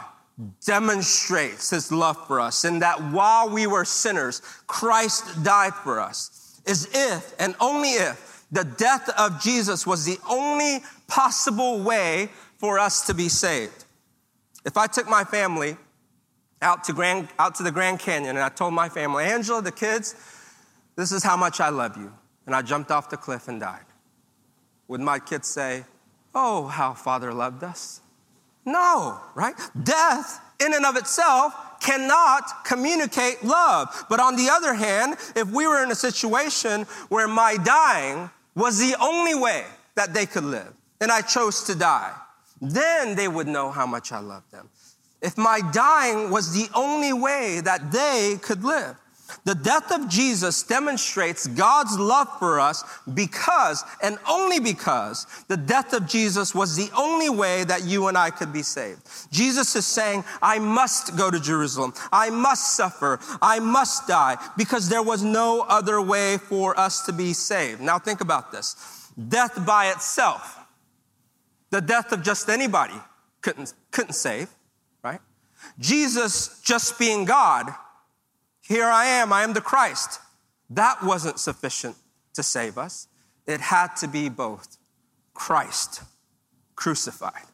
demonstrates 0.65 1.71
his 1.71 1.91
love 1.91 2.27
for 2.27 2.39
us 2.39 2.65
and 2.65 2.83
that 2.83 3.03
while 3.13 3.49
we 3.49 3.67
were 3.67 3.87
sinners, 3.87 4.43
Christ 4.67 5.43
died 5.43 5.75
for 5.75 6.01
us 6.01 6.61
is 6.67 6.89
if 6.93 7.35
and 7.39 7.55
only 7.61 7.91
if 7.91 8.45
the 8.53 8.65
death 8.65 9.09
of 9.19 9.41
Jesus 9.41 9.87
was 9.87 10.05
the 10.05 10.19
only 10.29 10.81
possible 11.09 11.81
way 11.81 12.29
for 12.59 12.79
us 12.79 13.07
to 13.07 13.15
be 13.15 13.31
saved. 13.31 13.85
If 14.67 14.77
I 14.77 14.87
took 14.87 15.09
my 15.09 15.25
family 15.25 15.77
out 16.63 16.85
to, 16.85 16.93
Grand, 16.93 17.29
out 17.39 17.55
to 17.57 17.63
the 17.63 17.73
Grand 17.73 17.99
Canyon 17.99 18.37
and 18.37 18.45
I 18.45 18.49
told 18.49 18.75
my 18.75 18.89
family, 18.89 19.25
Angela, 19.25 19.63
the 19.63 19.73
kids, 19.73 20.15
this 20.97 21.13
is 21.13 21.23
how 21.23 21.37
much 21.37 21.61
I 21.61 21.71
love 21.71 21.97
you. 21.97 22.13
And 22.47 22.55
I 22.55 22.63
jumped 22.63 22.91
off 22.91 23.11
the 23.11 23.17
cliff 23.17 23.49
and 23.49 23.61
died. 23.61 23.85
Would 24.89 25.01
my 25.01 25.19
kids 25.19 25.49
say, 25.49 25.85
Oh, 26.35 26.67
how 26.67 26.95
Father 26.95 27.33
loved 27.33 27.65
us? 27.65 28.01
No, 28.65 29.21
right? 29.35 29.55
Death 29.83 30.41
in 30.65 30.75
and 30.75 30.85
of 30.85 30.97
itself 30.97 31.55
cannot 31.81 32.65
communicate 32.65 33.43
love. 33.43 34.05
But 34.09 34.21
on 34.21 34.37
the 34.37 34.49
other 34.51 34.75
hand, 34.75 35.17
if 35.35 35.49
we 35.51 35.67
were 35.67 35.83
in 35.83 35.91
a 35.91 35.95
situation 35.95 36.83
where 37.09 37.27
my 37.27 37.57
dying 37.57 38.31
was 38.55 38.79
the 38.79 38.97
only 39.01 39.35
way 39.35 39.65
that 39.95 40.13
they 40.13 40.27
could 40.27 40.45
live, 40.45 40.73
and 41.01 41.11
I 41.11 41.23
chose 41.23 41.65
to 41.65 41.75
die, 41.75 42.13
then 42.61 43.17
they 43.17 43.27
would 43.27 43.47
know 43.47 43.71
how 43.71 43.87
much 43.87 44.13
I 44.13 44.21
love 44.21 44.43
them. 44.51 44.69
If 45.23 45.37
my 45.37 45.61
dying 45.73 46.31
was 46.31 46.53
the 46.53 46.69
only 46.75 47.13
way 47.13 47.61
that 47.61 47.93
they 47.93 48.39
could 48.41 48.65
live. 48.65 48.97
The 49.45 49.55
death 49.55 49.93
of 49.93 50.09
Jesus 50.09 50.63
demonstrates 50.63 51.47
God's 51.47 51.99
love 51.99 52.29
for 52.39 52.61
us 52.61 52.85
because, 53.13 53.85
and 54.03 54.19
only 54.29 54.61
because, 54.61 55.27
the 55.49 55.57
death 55.57 55.93
of 55.93 56.07
Jesus 56.07 56.55
was 56.55 56.77
the 56.77 56.91
only 56.97 57.29
way 57.31 57.65
that 57.65 57.85
you 57.85 58.09
and 58.09 58.19
I 58.19 58.31
could 58.31 58.53
be 58.53 58.63
saved. 58.63 59.01
Jesus 59.31 59.77
is 59.77 59.87
saying, 59.87 60.25
I 60.43 60.59
must 60.59 61.17
go 61.17 61.31
to 61.31 61.41
Jerusalem. 61.41 61.95
I 62.13 62.31
must 62.31 62.77
suffer. 62.77 63.19
I 63.41 63.61
must 63.61 64.07
die 64.07 64.37
because 64.57 64.89
there 64.89 65.03
was 65.03 65.23
no 65.23 65.63
other 65.63 66.01
way 66.01 66.39
for 66.39 66.79
us 66.79 67.07
to 67.07 67.13
be 67.13 67.33
saved. 67.33 67.81
Now 67.81 67.99
think 67.99 68.21
about 68.21 68.53
this. 68.53 69.11
Death 69.29 69.65
by 69.65 69.91
itself, 69.91 70.59
the 71.71 71.81
death 71.81 72.13
of 72.13 72.23
just 72.23 72.49
anybody 72.49 72.95
couldn't, 73.43 73.75
couldn't 73.91 74.15
save? 74.15 74.49
Jesus 75.79 76.61
just 76.63 76.99
being 76.99 77.25
God 77.25 77.75
here 78.71 78.87
I 78.87 79.07
am, 79.07 79.33
I 79.33 79.43
am 79.43 79.53
the 79.53 79.61
Christ. 79.61 80.21
That 80.71 81.03
wasn't 81.03 81.41
sufficient 81.41 81.97
to 82.35 82.45
save 82.45 82.79
us. 82.79 83.09
It 83.45 83.61
had 83.61 83.97
to 83.97 84.07
be 84.07 84.29
both 84.29 84.79
Christ 85.35 86.03
crucified 86.77 87.49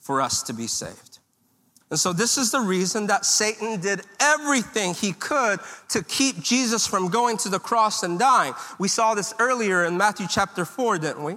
for 0.00 0.20
us 0.20 0.42
to 0.42 0.52
be 0.52 0.66
saved. 0.66 1.20
And 1.88 2.00
so, 2.00 2.12
this 2.12 2.36
is 2.36 2.50
the 2.50 2.58
reason 2.58 3.06
that 3.06 3.24
Satan 3.24 3.80
did 3.80 4.00
everything 4.18 4.92
he 4.94 5.12
could 5.12 5.60
to 5.90 6.02
keep 6.02 6.40
Jesus 6.40 6.84
from 6.84 7.10
going 7.10 7.36
to 7.38 7.48
the 7.48 7.60
cross 7.60 8.02
and 8.02 8.18
dying. 8.18 8.52
We 8.80 8.88
saw 8.88 9.14
this 9.14 9.34
earlier 9.38 9.84
in 9.84 9.96
Matthew 9.96 10.26
chapter 10.28 10.64
4, 10.64 10.98
didn't 10.98 11.22
we? 11.22 11.36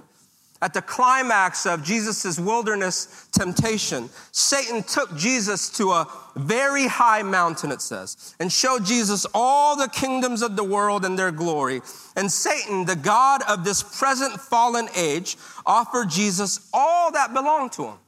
At 0.62 0.74
the 0.74 0.82
climax 0.82 1.64
of 1.64 1.82
Jesus' 1.82 2.38
wilderness 2.38 3.28
temptation, 3.32 4.10
Satan 4.30 4.82
took 4.82 5.16
Jesus 5.16 5.70
to 5.78 5.92
a 5.92 6.06
very 6.36 6.86
high 6.86 7.22
mountain, 7.22 7.72
it 7.72 7.80
says, 7.80 8.34
and 8.38 8.52
showed 8.52 8.84
Jesus 8.84 9.26
all 9.32 9.74
the 9.74 9.88
kingdoms 9.88 10.42
of 10.42 10.56
the 10.56 10.64
world 10.64 11.06
and 11.06 11.18
their 11.18 11.32
glory. 11.32 11.80
And 12.14 12.30
Satan, 12.30 12.84
the 12.84 12.96
God 12.96 13.40
of 13.48 13.64
this 13.64 13.82
present 13.82 14.38
fallen 14.38 14.88
age, 14.94 15.38
offered 15.64 16.10
Jesus 16.10 16.68
all 16.74 17.10
that 17.12 17.32
belonged 17.32 17.72
to 17.72 17.84
him, 17.84 17.98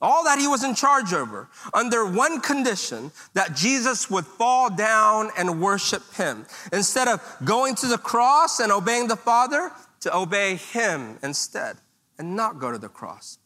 all 0.00 0.22
that 0.24 0.38
he 0.38 0.46
was 0.46 0.62
in 0.62 0.76
charge 0.76 1.12
over, 1.12 1.48
under 1.72 2.06
one 2.06 2.40
condition 2.40 3.10
that 3.32 3.56
Jesus 3.56 4.08
would 4.08 4.26
fall 4.26 4.70
down 4.70 5.30
and 5.36 5.60
worship 5.60 6.02
him. 6.14 6.46
Instead 6.72 7.08
of 7.08 7.20
going 7.44 7.74
to 7.76 7.88
the 7.88 7.98
cross 7.98 8.60
and 8.60 8.70
obeying 8.70 9.08
the 9.08 9.16
Father, 9.16 9.72
to 10.04 10.14
obey 10.14 10.56
him 10.56 11.18
instead 11.22 11.78
and 12.18 12.36
not 12.36 12.58
go 12.58 12.70
to 12.70 12.78
the 12.78 12.88
cross. 12.88 13.38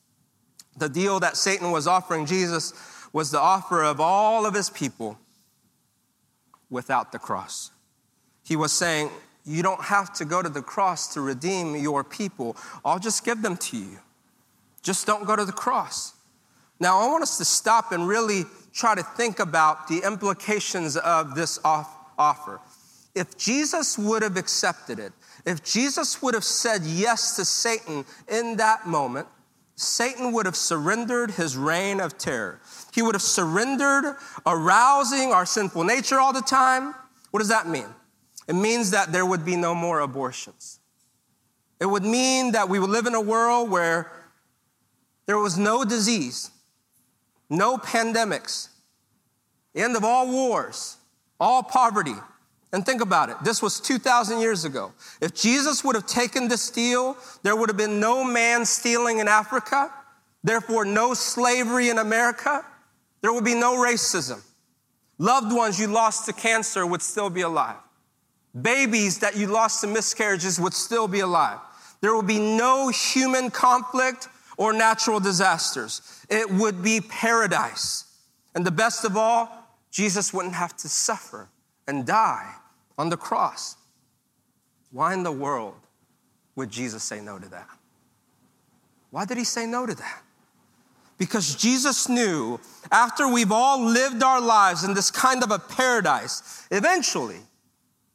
The 0.77 0.89
deal 0.89 1.21
that 1.21 1.37
Satan 1.37 1.71
was 1.71 1.87
offering 1.87 2.27
Jesus 2.27 2.73
was 3.13 3.31
the 3.31 3.41
offer 3.41 3.83
of 3.83 4.01
all 4.01 4.45
of 4.45 4.55
his 4.55 4.69
people 4.69 5.19
without 6.69 7.13
the 7.13 7.19
cross. 7.19 7.71
He 8.45 8.57
was 8.57 8.73
saying, 8.73 9.11
You 9.45 9.63
don't 9.63 9.83
have 9.83 10.13
to 10.15 10.25
go 10.25 10.43
to 10.43 10.49
the 10.49 10.63
cross 10.63 11.15
to 11.15 11.21
redeem 11.21 11.77
your 11.77 12.03
people. 12.03 12.57
I'll 12.85 12.99
just 12.99 13.25
give 13.25 13.41
them 13.41 13.57
to 13.57 13.77
you. 13.77 13.99
Just 14.83 15.07
don't 15.07 15.27
go 15.27 15.37
to 15.37 15.45
the 15.45 15.53
cross. 15.53 16.15
Now, 16.81 16.99
I 16.99 17.07
want 17.07 17.23
us 17.23 17.39
to 17.39 17.45
stop 17.45 17.93
and 17.93 18.07
really 18.07 18.45
try 18.73 18.95
to 18.95 19.03
think 19.03 19.39
about 19.39 19.89
the 19.89 19.99
implications 20.05 20.97
of 20.97 21.35
this 21.35 21.59
offer. 21.65 22.61
If 23.19 23.37
Jesus 23.37 23.99
would 23.99 24.23
have 24.23 24.37
accepted 24.37 24.99
it, 24.99 25.13
if 25.45 25.65
Jesus 25.65 26.23
would 26.23 26.35
have 26.35 26.45
said 26.45 26.83
yes 26.85 27.37
to 27.37 27.45
Satan 27.45 28.05
in 28.29 28.57
that 28.57 28.87
moment, 28.87 29.27
Satan 29.75 30.33
would 30.33 30.47
have 30.47 30.57
surrendered 30.57 31.33
his 31.33 31.57
reign 31.57 32.01
of 32.01 32.19
terror. 32.19 32.61
He 32.93 33.03
would 33.03 33.15
have 33.15 33.23
surrendered 33.23 34.17
arousing 34.47 35.33
our 35.33 35.47
sinful 35.47 35.85
nature 35.85 36.19
all 36.19 36.33
the 36.33 36.43
time. 36.43 36.95
What 37.31 37.41
does 37.41 37.49
that 37.49 37.69
mean? 37.69 37.87
It 38.49 38.55
means 38.55 38.91
that 38.93 39.13
there 39.13 39.27
would 39.27 39.45
be 39.45 39.57
no 39.57 39.75
more 39.75 40.01
abortions. 40.01 40.81
It 41.81 41.87
would 41.87 42.03
mean 42.03 42.53
that 42.53 42.69
we 42.69 42.79
would 42.79 42.91
live 42.91 43.07
in 43.07 43.15
a 43.15 43.21
world 43.21 43.71
where 43.71 44.11
there 45.27 45.39
was 45.39 45.59
no 45.59 45.85
disease, 45.85 46.51
no 47.51 47.79
pandemics, 47.79 48.69
the 49.75 49.83
end 49.83 49.97
of 49.97 50.05
all 50.05 50.31
wars, 50.31 50.97
all 51.39 51.63
poverty. 51.63 52.17
And 52.73 52.85
think 52.85 53.01
about 53.01 53.31
it. 53.31 53.37
This 53.43 53.63
was 53.63 53.81
2,000 53.81 54.41
years 54.41 54.65
ago. 54.65 54.93
If 55.21 55.35
Jesus 55.35 55.83
would 55.85 55.97
have 55.97 56.07
taken 56.07 56.49
this 56.49 56.71
deal, 56.71 57.17
there 57.43 57.57
would 57.57 57.71
have 57.71 57.79
been 57.79 57.99
no 57.99 58.23
man 58.23 58.67
stealing 58.67 59.21
in 59.21 59.29
Africa, 59.29 59.91
therefore, 60.45 60.85
no 60.85 61.15
slavery 61.15 61.89
in 61.89 61.99
America. 61.99 62.65
There 63.23 63.33
would 63.33 63.45
be 63.45 63.55
no 63.55 63.77
racism. 63.77 64.43
Loved 65.17 65.53
ones 65.53 65.81
you 65.81 65.87
lost 65.87 66.27
to 66.27 66.33
cancer 66.33 66.87
would 66.87 67.03
still 67.03 67.31
be 67.31 67.41
alive. 67.41 67.77
Babies 68.61 69.19
that 69.21 69.37
you 69.37 69.47
lost 69.47 69.81
to 69.81 69.87
miscarriages 69.87 70.61
would 70.61 70.75
still 70.75 71.09
be 71.09 71.21
alive. 71.21 71.59
There 72.01 72.15
would 72.15 72.27
be 72.27 72.39
no 72.39 72.89
human 72.89 73.51
conflict 73.51 74.29
or 74.57 74.73
natural 74.73 75.21
disasters. 75.21 76.03
It 76.29 76.51
would 76.51 76.83
be 76.83 77.01
paradise. 77.01 78.05
And 78.55 78.65
the 78.65 78.71
best 78.71 79.05
of 79.05 79.17
all, 79.17 79.49
Jesus 79.91 80.35
wouldn't 80.35 80.55
have 80.55 80.77
to 80.79 80.89
suffer 80.89 81.49
and 81.87 82.07
die 82.07 82.55
on 82.99 83.09
the 83.09 83.17
cross. 83.17 83.77
Why 84.91 85.15
in 85.15 85.23
the 85.23 85.33
world 85.33 85.77
would 86.57 86.71
Jesus 86.71 87.05
say 87.05 87.21
no 87.21 87.39
to 87.39 87.49
that? 87.49 87.69
Why 89.11 89.25
did 89.25 89.39
he 89.39 89.45
say 89.45 89.65
no 89.65 89.87
to 89.87 89.95
that? 89.95 90.23
Because 91.17 91.55
Jesus 91.55 92.09
knew 92.09 92.61
after 92.93 93.27
we've 93.27 93.53
all 93.53 93.83
lived 93.83 94.23
our 94.23 94.41
lives 94.41 94.85
in 94.85 94.95
this 94.95 95.11
kind 95.11 95.43
of 95.43 95.51
a 95.51 95.59
paradise, 95.59 96.67
eventually 96.71 97.41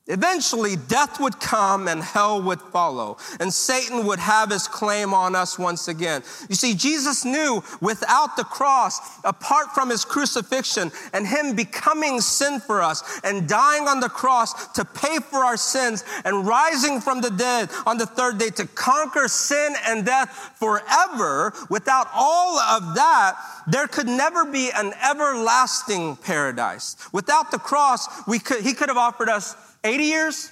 Eventually, 0.07 0.75
death 0.75 1.22
would 1.22 1.39
come 1.39 1.88
and 1.88 2.03
hell 2.03 2.41
would 2.41 2.60
follow, 2.60 3.15
and 3.39 3.53
Satan 3.53 4.05
would 4.05 4.19
have 4.19 4.51
his 4.51 4.67
claim 4.67 5.13
on 5.13 5.33
us 5.33 5.57
once 5.57 5.88
again. 5.88 6.24
You 6.50 6.55
see, 6.55 6.74
Jesus 6.74 7.24
knew 7.24 7.63
without 7.79 8.36
the 8.36 8.43
cross, 8.43 9.00
apart 9.24 9.74
from 9.74 9.89
his 9.89 10.03
crucifixion 10.03 10.91
and 11.13 11.25
him 11.25 11.55
becoming 11.55 12.19
sin 12.19 12.60
for 12.60 12.81
us 12.81 13.22
and 13.24 13.48
dying 13.48 13.88
on 13.88 14.01
the 14.01 14.10
cross 14.10 14.74
to 14.74 14.83
pay 14.83 15.19
for 15.19 15.45
our 15.45 15.55
sins 15.55 16.03
and 16.25 16.45
rising 16.45 17.00
from 17.00 17.22
the 17.22 17.31
dead 17.31 17.69
on 17.86 17.98
the 17.98 18.05
third 18.05 18.38
day 18.38 18.50
to 18.50 18.67
conquer 18.67 19.29
sin 19.29 19.74
and 19.88 20.05
death 20.05 20.53
forever, 20.60 21.53
without 21.69 22.07
all 22.13 22.60
of 22.60 22.95
that, 22.95 23.36
there 23.67 23.88
could 23.88 24.07
never 24.07 24.43
be 24.43 24.69
an 24.75 24.91
everlasting 25.01 26.17
paradise. 26.17 26.98
Without 27.13 27.51
the 27.51 27.57
cross, 27.57 28.27
we 28.27 28.38
could, 28.38 28.62
he 28.62 28.74
could 28.74 28.89
have 28.89 28.98
offered 28.98 29.29
us 29.29 29.55
80 29.84 30.04
years, 30.04 30.52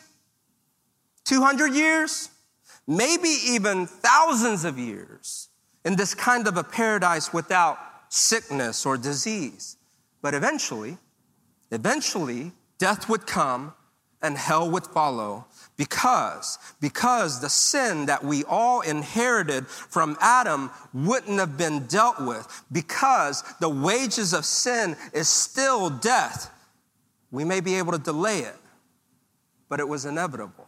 200 1.26 1.74
years, 1.74 2.30
maybe 2.88 3.30
even 3.30 3.86
thousands 3.88 4.66
of 4.66 4.78
years 4.78 5.50
in 5.86 5.96
this 5.96 6.14
kind 6.14 6.48
of 6.48 6.58
a 6.58 6.64
paradise 6.64 7.34
without 7.34 7.78
sickness 8.10 8.86
or 8.86 8.98
disease. 8.98 9.78
But 10.22 10.34
eventually, 10.34 10.98
eventually, 11.72 12.52
death 12.78 13.10
would 13.10 13.26
come 13.26 13.74
and 14.22 14.38
hell 14.38 14.70
would 14.70 14.86
follow 14.86 15.46
because 15.78 16.60
because 16.80 17.42
the 17.42 17.50
sin 17.50 18.06
that 18.06 18.24
we 18.24 18.44
all 18.44 18.82
inherited 18.82 19.66
from 19.66 20.16
Adam 20.22 20.70
wouldn't 20.94 21.40
have 21.40 21.58
been 21.58 21.88
dealt 21.88 22.20
with 22.22 22.64
because 22.72 23.44
the 23.60 23.70
wages 23.70 24.34
of 24.34 24.46
sin 24.46 24.96
is 25.14 25.28
still 25.28 25.90
death. 25.90 26.52
We 27.32 27.46
may 27.46 27.62
be 27.62 27.76
able 27.76 27.94
to 27.94 27.98
delay 27.98 28.40
it 28.40 28.56
but 29.72 29.80
it 29.80 29.88
was 29.88 30.04
inevitable. 30.04 30.68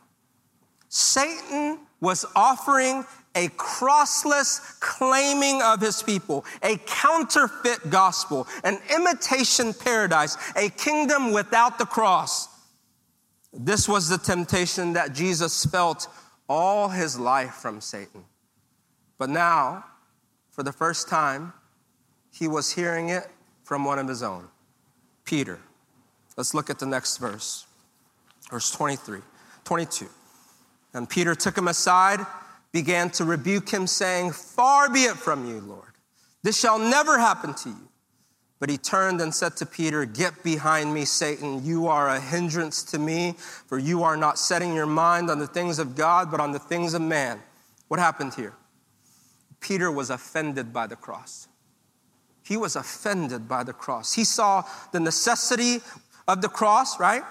Satan 0.88 1.78
was 2.00 2.26
offering 2.38 3.04
a 3.36 3.50
crossless 3.50 4.80
claiming 4.80 5.62
of 5.62 5.82
his 5.82 6.02
people, 6.02 6.46
a 6.64 6.78
counterfeit 6.86 7.90
gospel, 7.90 8.48
an 8.64 8.80
imitation 8.96 9.74
paradise, 9.74 10.38
a 10.56 10.70
kingdom 10.70 11.34
without 11.34 11.78
the 11.78 11.86
cross. 11.86 12.48
This 13.52 13.90
was 13.90 14.08
the 14.08 14.18
temptation 14.18 14.94
that 14.94 15.14
Jesus 15.14 15.66
felt 15.66 16.08
all 16.48 16.88
his 16.88 17.20
life 17.20 17.56
from 17.56 17.82
Satan. 17.82 18.24
But 19.18 19.30
now, 19.30 19.84
for 20.52 20.64
the 20.64 20.72
first 20.72 21.10
time, 21.10 21.52
he 22.32 22.48
was 22.48 22.72
hearing 22.72 23.10
it 23.10 23.28
from 23.66 23.84
one 23.84 24.00
of 24.00 24.08
his 24.08 24.24
own, 24.24 24.48
Peter. 25.26 25.60
Let's 26.38 26.54
look 26.54 26.70
at 26.70 26.80
the 26.80 26.86
next 26.86 27.18
verse. 27.18 27.66
Verse 28.54 28.70
23, 28.70 29.22
22. 29.64 30.06
And 30.94 31.10
Peter 31.10 31.34
took 31.34 31.58
him 31.58 31.68
aside, 31.68 32.20
began 32.72 33.10
to 33.10 33.26
rebuke 33.26 33.68
him, 33.68 33.88
saying, 33.88 34.32
Far 34.32 34.94
be 34.94 35.06
it 35.06 35.16
from 35.16 35.50
you, 35.50 35.60
Lord. 35.60 35.94
This 36.44 36.60
shall 36.60 36.78
never 36.78 37.18
happen 37.18 37.56
to 37.56 37.70
you. 37.70 37.90
But 38.60 38.70
he 38.70 38.78
turned 38.78 39.22
and 39.22 39.34
said 39.34 39.58
to 39.58 39.66
Peter, 39.66 40.06
Get 40.06 40.44
behind 40.44 40.94
me, 40.94 41.04
Satan. 41.04 41.66
You 41.66 41.88
are 41.88 42.10
a 42.10 42.20
hindrance 42.20 42.84
to 42.92 43.00
me, 43.00 43.34
for 43.40 43.80
you 43.80 44.04
are 44.04 44.16
not 44.16 44.38
setting 44.38 44.76
your 44.76 44.86
mind 44.86 45.32
on 45.32 45.40
the 45.40 45.48
things 45.48 45.80
of 45.80 45.96
God, 45.96 46.30
but 46.30 46.40
on 46.40 46.52
the 46.52 46.60
things 46.60 46.94
of 46.94 47.02
man. 47.02 47.42
What 47.88 48.00
happened 48.00 48.36
here? 48.36 48.54
Peter 49.62 49.92
was 49.92 50.12
offended 50.12 50.72
by 50.72 50.86
the 50.86 50.96
cross. 50.96 51.48
He 52.44 52.56
was 52.56 52.76
offended 52.76 53.48
by 53.48 53.64
the 53.64 53.74
cross. 53.74 54.14
He 54.14 54.24
saw 54.24 54.64
the 54.92 55.00
necessity 55.00 55.82
of 56.28 56.44
the 56.44 56.50
cross, 56.50 57.00
right? 57.00 57.24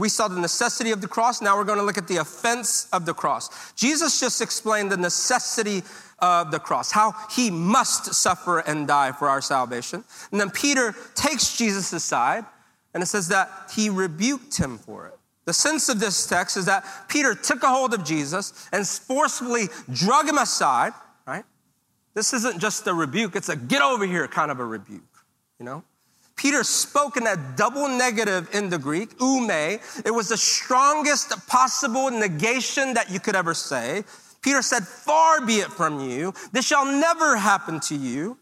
We 0.00 0.08
saw 0.08 0.26
the 0.26 0.40
necessity 0.40 0.90
of 0.90 1.00
the 1.00 1.06
cross. 1.06 1.40
Now 1.40 1.56
we're 1.56 1.64
going 1.64 1.78
to 1.78 1.84
look 1.84 1.98
at 1.98 2.08
the 2.08 2.16
offense 2.16 2.88
of 2.92 3.06
the 3.06 3.14
cross. 3.14 3.72
Jesus 3.74 4.18
just 4.18 4.42
explained 4.42 4.90
the 4.90 4.96
necessity 4.96 5.84
of 6.18 6.50
the 6.50 6.58
cross, 6.58 6.90
how 6.90 7.14
he 7.30 7.48
must 7.48 8.12
suffer 8.12 8.58
and 8.58 8.88
die 8.88 9.12
for 9.12 9.28
our 9.28 9.40
salvation. 9.40 10.02
And 10.32 10.40
then 10.40 10.50
Peter 10.50 10.96
takes 11.14 11.56
Jesus 11.56 11.92
aside 11.92 12.44
and 12.92 13.04
it 13.04 13.06
says 13.06 13.28
that 13.28 13.70
he 13.74 13.88
rebuked 13.88 14.56
him 14.56 14.78
for 14.78 15.06
it. 15.06 15.14
The 15.44 15.52
sense 15.52 15.88
of 15.88 16.00
this 16.00 16.26
text 16.26 16.56
is 16.56 16.66
that 16.66 16.84
Peter 17.08 17.34
took 17.34 17.62
a 17.62 17.68
hold 17.68 17.94
of 17.94 18.04
Jesus 18.04 18.68
and 18.72 18.86
forcefully 18.86 19.68
drug 19.92 20.26
him 20.26 20.38
aside, 20.38 20.92
right? 21.26 21.44
This 22.14 22.32
isn't 22.32 22.58
just 22.58 22.86
a 22.88 22.94
rebuke, 22.94 23.36
it's 23.36 23.48
a 23.48 23.56
get 23.56 23.82
over 23.82 24.06
here 24.06 24.26
kind 24.26 24.50
of 24.50 24.58
a 24.58 24.64
rebuke, 24.64 25.02
you 25.60 25.66
know? 25.66 25.84
Peter 26.36 26.64
spoke 26.64 27.16
in 27.16 27.26
a 27.26 27.36
double 27.56 27.88
negative 27.88 28.48
in 28.52 28.68
the 28.68 28.78
Greek, 28.78 29.10
ume. 29.20 29.50
It 30.04 30.12
was 30.12 30.28
the 30.28 30.36
strongest 30.36 31.30
possible 31.46 32.10
negation 32.10 32.94
that 32.94 33.10
you 33.10 33.20
could 33.20 33.36
ever 33.36 33.54
say. 33.54 34.04
Peter 34.42 34.60
said, 34.60 34.86
Far 34.86 35.44
be 35.44 35.54
it 35.54 35.72
from 35.72 36.00
you. 36.00 36.34
This 36.52 36.66
shall 36.66 36.84
never 36.84 37.36
happen 37.36 37.80
to 37.80 37.94
you. 37.94 38.36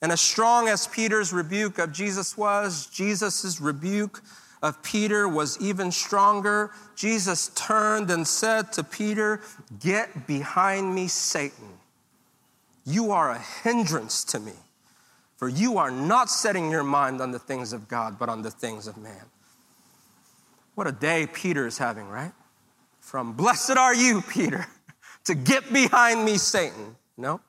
And 0.00 0.10
as 0.10 0.20
strong 0.20 0.68
as 0.68 0.88
Peter's 0.88 1.32
rebuke 1.32 1.78
of 1.78 1.92
Jesus 1.92 2.36
was, 2.36 2.86
Jesus' 2.86 3.60
rebuke 3.60 4.20
of 4.62 4.82
Peter 4.82 5.28
was 5.28 5.60
even 5.60 5.92
stronger. 5.92 6.72
Jesus 6.96 7.48
turned 7.54 8.10
and 8.10 8.26
said 8.26 8.72
to 8.72 8.82
Peter, 8.82 9.40
Get 9.78 10.26
behind 10.26 10.92
me, 10.92 11.06
Satan. 11.06 11.68
You 12.84 13.12
are 13.12 13.30
a 13.30 13.38
hindrance 13.38 14.24
to 14.24 14.40
me. 14.40 14.54
For 15.42 15.48
you 15.48 15.78
are 15.78 15.90
not 15.90 16.30
setting 16.30 16.70
your 16.70 16.84
mind 16.84 17.20
on 17.20 17.32
the 17.32 17.38
things 17.40 17.72
of 17.72 17.88
God, 17.88 18.16
but 18.16 18.28
on 18.28 18.42
the 18.42 18.50
things 18.52 18.86
of 18.86 18.96
man. 18.96 19.24
What 20.76 20.86
a 20.86 20.92
day 20.92 21.26
Peter 21.26 21.66
is 21.66 21.78
having, 21.78 22.06
right? 22.08 22.30
From 23.00 23.32
blessed 23.32 23.76
are 23.76 23.92
you, 23.92 24.22
Peter, 24.22 24.68
to 25.24 25.34
get 25.34 25.72
behind 25.72 26.24
me, 26.24 26.38
Satan. 26.38 26.94
No? 27.16 27.40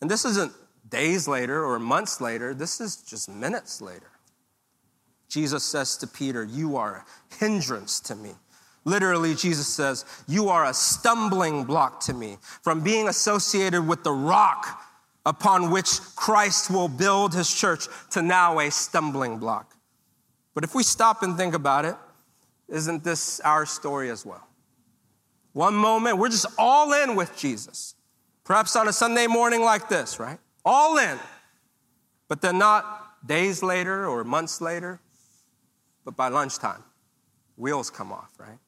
And 0.00 0.10
this 0.10 0.24
isn't 0.24 0.50
days 0.88 1.28
later 1.28 1.64
or 1.64 1.78
months 1.78 2.20
later, 2.20 2.52
this 2.52 2.80
is 2.80 2.96
just 2.96 3.28
minutes 3.28 3.80
later. 3.80 4.10
Jesus 5.28 5.62
says 5.62 5.96
to 5.98 6.08
Peter, 6.08 6.42
You 6.42 6.76
are 6.76 6.96
a 6.96 7.36
hindrance 7.38 8.00
to 8.00 8.16
me, 8.16 8.32
Literally, 8.84 9.34
Jesus 9.34 9.66
says, 9.66 10.04
You 10.28 10.48
are 10.48 10.66
a 10.66 10.74
stumbling 10.74 11.64
block 11.64 12.00
to 12.00 12.12
me 12.12 12.36
from 12.62 12.82
being 12.82 13.08
associated 13.08 13.86
with 13.86 14.04
the 14.04 14.12
rock 14.12 14.82
upon 15.26 15.70
which 15.70 16.00
Christ 16.16 16.70
will 16.70 16.88
build 16.88 17.34
his 17.34 17.52
church 17.52 17.86
to 18.10 18.22
now 18.22 18.58
a 18.58 18.70
stumbling 18.70 19.38
block. 19.38 19.74
But 20.54 20.64
if 20.64 20.74
we 20.74 20.82
stop 20.82 21.22
and 21.22 21.36
think 21.36 21.54
about 21.54 21.84
it, 21.84 21.96
isn't 22.68 23.04
this 23.04 23.40
our 23.40 23.66
story 23.66 24.10
as 24.10 24.24
well? 24.24 24.46
One 25.52 25.74
moment, 25.74 26.18
we're 26.18 26.28
just 26.28 26.46
all 26.58 26.92
in 26.92 27.16
with 27.16 27.36
Jesus. 27.36 27.94
Perhaps 28.44 28.76
on 28.76 28.88
a 28.88 28.92
Sunday 28.92 29.26
morning 29.26 29.62
like 29.62 29.88
this, 29.88 30.18
right? 30.18 30.38
All 30.64 30.98
in. 30.98 31.18
But 32.28 32.40
then 32.40 32.58
not 32.58 33.26
days 33.26 33.62
later 33.62 34.06
or 34.06 34.24
months 34.24 34.60
later, 34.60 35.00
but 36.04 36.16
by 36.16 36.28
lunchtime, 36.28 36.82
wheels 37.56 37.90
come 37.90 38.12
off, 38.12 38.32
right? 38.38 38.58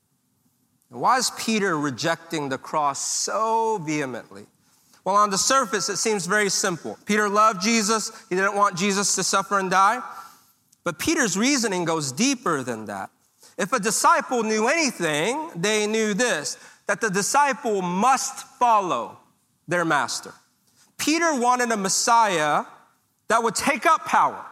And 0.90 1.00
why 1.00 1.18
is 1.18 1.30
Peter 1.36 1.76
rejecting 1.76 2.48
the 2.48 2.58
cross 2.58 3.00
so 3.00 3.78
vehemently? 3.78 4.46
Well, 5.06 5.14
on 5.14 5.30
the 5.30 5.38
surface, 5.38 5.88
it 5.88 5.98
seems 5.98 6.26
very 6.26 6.50
simple. 6.50 6.98
Peter 7.06 7.28
loved 7.28 7.62
Jesus, 7.62 8.10
he 8.28 8.34
didn't 8.34 8.56
want 8.56 8.76
Jesus 8.76 9.14
to 9.14 9.22
suffer 9.22 9.56
and 9.56 9.70
die. 9.70 10.02
But 10.82 10.98
Peter's 10.98 11.38
reasoning 11.38 11.84
goes 11.84 12.10
deeper 12.10 12.64
than 12.64 12.86
that. 12.86 13.10
If 13.56 13.72
a 13.72 13.78
disciple 13.78 14.42
knew 14.42 14.66
anything, 14.66 15.50
they 15.54 15.86
knew 15.86 16.12
this 16.12 16.58
that 16.88 17.00
the 17.00 17.10
disciple 17.10 17.82
must 17.82 18.46
follow 18.58 19.18
their 19.68 19.84
master. 19.84 20.32
Peter 20.98 21.38
wanted 21.38 21.70
a 21.70 21.76
Messiah 21.76 22.64
that 23.28 23.42
would 23.42 23.54
take 23.54 23.86
up 23.86 24.06
power, 24.06 24.44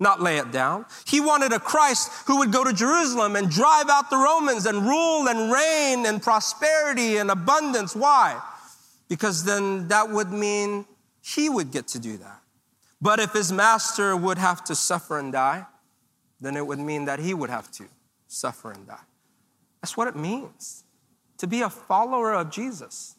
not 0.00 0.20
lay 0.20 0.38
it 0.38 0.50
down. 0.50 0.86
He 1.06 1.20
wanted 1.20 1.52
a 1.52 1.58
Christ 1.60 2.10
who 2.26 2.38
would 2.38 2.52
go 2.52 2.64
to 2.64 2.72
Jerusalem 2.72 3.36
and 3.36 3.48
drive 3.50 3.88
out 3.88 4.10
the 4.10 4.16
Romans 4.16 4.66
and 4.66 4.86
rule 4.86 5.28
and 5.28 5.52
reign 5.52 6.06
and 6.06 6.22
prosperity 6.22 7.16
and 7.16 7.30
abundance. 7.30 7.94
Why? 7.94 8.40
Because 9.10 9.44
then 9.44 9.88
that 9.88 10.08
would 10.08 10.30
mean 10.30 10.86
he 11.20 11.50
would 11.50 11.72
get 11.72 11.88
to 11.88 11.98
do 11.98 12.16
that. 12.16 12.40
But 13.02 13.18
if 13.18 13.32
his 13.32 13.50
master 13.50 14.16
would 14.16 14.38
have 14.38 14.62
to 14.64 14.74
suffer 14.74 15.18
and 15.18 15.32
die, 15.32 15.66
then 16.40 16.56
it 16.56 16.64
would 16.66 16.78
mean 16.78 17.06
that 17.06 17.18
he 17.18 17.34
would 17.34 17.50
have 17.50 17.70
to 17.72 17.84
suffer 18.28 18.70
and 18.70 18.86
die. 18.86 19.04
That's 19.82 19.96
what 19.96 20.06
it 20.06 20.16
means 20.16 20.84
to 21.38 21.46
be 21.46 21.62
a 21.62 21.70
follower 21.70 22.34
of 22.34 22.50
Jesus, 22.50 23.16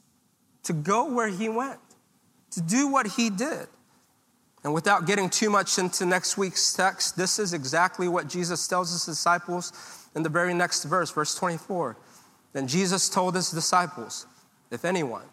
to 0.64 0.74
go 0.74 1.12
where 1.12 1.28
he 1.28 1.50
went, 1.50 1.80
to 2.52 2.62
do 2.62 2.88
what 2.88 3.08
he 3.08 3.30
did. 3.30 3.68
And 4.64 4.74
without 4.74 5.08
getting 5.08 5.30
too 5.30 5.50
much 5.50 5.78
into 5.78 6.06
next 6.06 6.38
week's 6.38 6.72
text, 6.74 7.18
this 7.18 7.40
is 7.40 7.52
exactly 7.52 8.08
what 8.08 8.30
Jesus 8.30 8.68
tells 8.68 8.92
his 8.92 9.06
disciples 9.06 9.74
in 10.16 10.22
the 10.24 10.30
very 10.30 10.54
next 10.54 10.84
verse, 10.84 11.12
verse 11.12 11.36
24. 11.36 11.98
Then 12.54 12.68
Jesus 12.68 13.10
told 13.10 13.36
his 13.36 13.50
disciples, 13.50 14.28
if 14.70 14.86
anyone, 14.86 15.24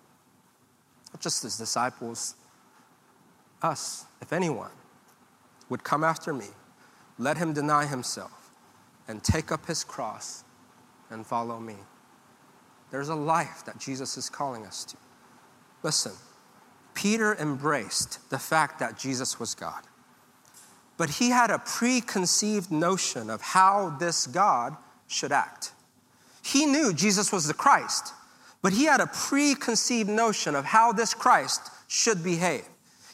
not 1.19 1.23
just 1.23 1.43
his 1.43 1.59
disciples, 1.59 2.37
us, 3.61 4.05
if 4.23 4.33
anyone 4.33 4.71
would 5.69 5.83
come 5.83 6.05
after 6.05 6.33
me, 6.33 6.47
let 7.19 7.37
him 7.37 7.53
deny 7.53 7.87
himself 7.87 8.53
and 9.09 9.25
take 9.25 9.51
up 9.51 9.67
his 9.67 9.83
cross 9.83 10.45
and 11.11 11.27
follow 11.27 11.59
me. 11.59 11.75
There's 12.93 13.09
a 13.09 13.17
life 13.17 13.65
that 13.67 13.81
Jesus 13.81 14.17
is 14.17 14.31
calling 14.31 14.65
us 14.65 14.85
to. 14.85 14.97
Listen, 15.83 16.13
Peter 16.95 17.35
embraced 17.35 18.31
the 18.31 18.39
fact 18.39 18.79
that 18.79 18.97
Jesus 18.97 19.41
was 19.41 19.57
God, 19.57 19.83
but 20.97 21.11
he 21.11 21.31
had 21.31 21.51
a 21.51 21.59
preconceived 21.59 22.71
notion 22.71 23.29
of 23.29 23.41
how 23.41 23.97
this 23.99 24.29
God 24.29 24.77
should 25.09 25.33
act. 25.33 25.73
He 26.45 26.65
knew 26.65 26.93
Jesus 26.93 27.33
was 27.33 27.49
the 27.49 27.55
Christ, 27.55 28.15
but 28.63 28.73
he 28.73 28.85
had 28.85 29.01
a 29.01 29.07
preconceived 29.07 30.11
notion 30.11 30.55
of 30.55 30.65
how 30.65 30.93
this 30.93 31.15
Christ 31.15 31.71
should 31.87 32.23
behave. 32.23 32.65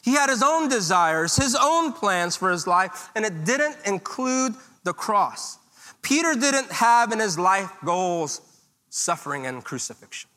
He 0.03 0.13
had 0.13 0.29
his 0.29 0.43
own 0.43 0.69
desires, 0.69 1.35
his 1.35 1.57
own 1.59 1.91
plans 1.91 2.35
for 2.35 2.51
his 2.51 2.67
life, 2.67 3.09
and 3.15 3.25
it 3.25 3.43
didn't 3.43 3.77
include 3.85 4.53
the 4.83 4.93
cross. 4.93 5.57
Peter 6.01 6.33
didn't 6.35 6.71
have 6.71 7.11
in 7.11 7.19
his 7.19 7.39
life 7.39 7.71
goals 7.83 8.41
suffering 8.89 9.47
and 9.47 9.63
crucifixion, 9.63 10.29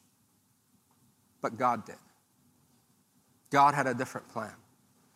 but 1.42 1.58
God 1.58 1.84
did. 1.84 1.96
God 3.50 3.74
had 3.74 3.86
a 3.86 3.94
different 3.94 4.28
plan, 4.28 4.54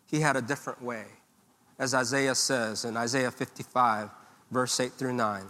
He 0.07 0.21
had 0.21 0.37
a 0.37 0.43
different 0.43 0.83
way. 0.83 1.05
As 1.79 1.95
Isaiah 1.95 2.35
says 2.35 2.85
in 2.85 2.97
Isaiah 2.97 3.31
55, 3.31 4.11
verse 4.51 4.79
8 4.79 4.93
through 4.93 5.15
9 5.15 5.45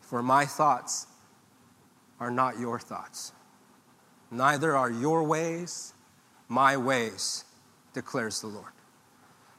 For 0.00 0.22
my 0.22 0.44
thoughts 0.44 1.06
are 2.18 2.30
not 2.30 2.58
your 2.58 2.78
thoughts, 2.78 3.32
neither 4.30 4.76
are 4.76 4.90
your 4.90 5.22
ways 5.22 5.94
my 6.48 6.76
ways 6.76 7.44
declares 7.94 8.40
the 8.40 8.48
Lord. 8.48 8.72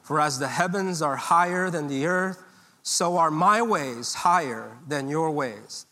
For 0.02 0.20
as 0.20 0.38
the 0.38 0.48
heavens 0.48 1.00
are 1.00 1.16
higher 1.16 1.70
than 1.70 1.88
the 1.88 2.06
earth, 2.06 2.42
so 2.82 3.16
are 3.16 3.30
my 3.30 3.62
ways 3.62 4.14
higher 4.14 4.76
than 4.86 5.08
your 5.08 5.30
ways, 5.30 5.86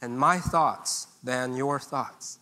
and 0.00 0.18
my 0.18 0.38
thoughts 0.38 1.06
than 1.22 1.54
your 1.54 1.78
thoughts. 1.78 2.38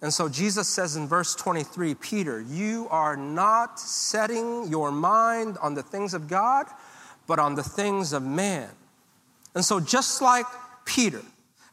And 0.00 0.12
so 0.12 0.28
Jesus 0.28 0.66
says 0.66 0.96
in 0.96 1.06
verse 1.06 1.36
23 1.36 1.94
Peter, 1.94 2.40
you 2.40 2.88
are 2.90 3.16
not 3.16 3.78
setting 3.78 4.66
your 4.68 4.90
mind 4.90 5.58
on 5.62 5.74
the 5.74 5.82
things 5.82 6.14
of 6.14 6.26
God, 6.26 6.66
but 7.28 7.38
on 7.38 7.54
the 7.54 7.62
things 7.62 8.12
of 8.12 8.24
man. 8.24 8.70
And 9.54 9.64
so, 9.64 9.78
just 9.78 10.20
like 10.22 10.46
Peter, 10.84 11.22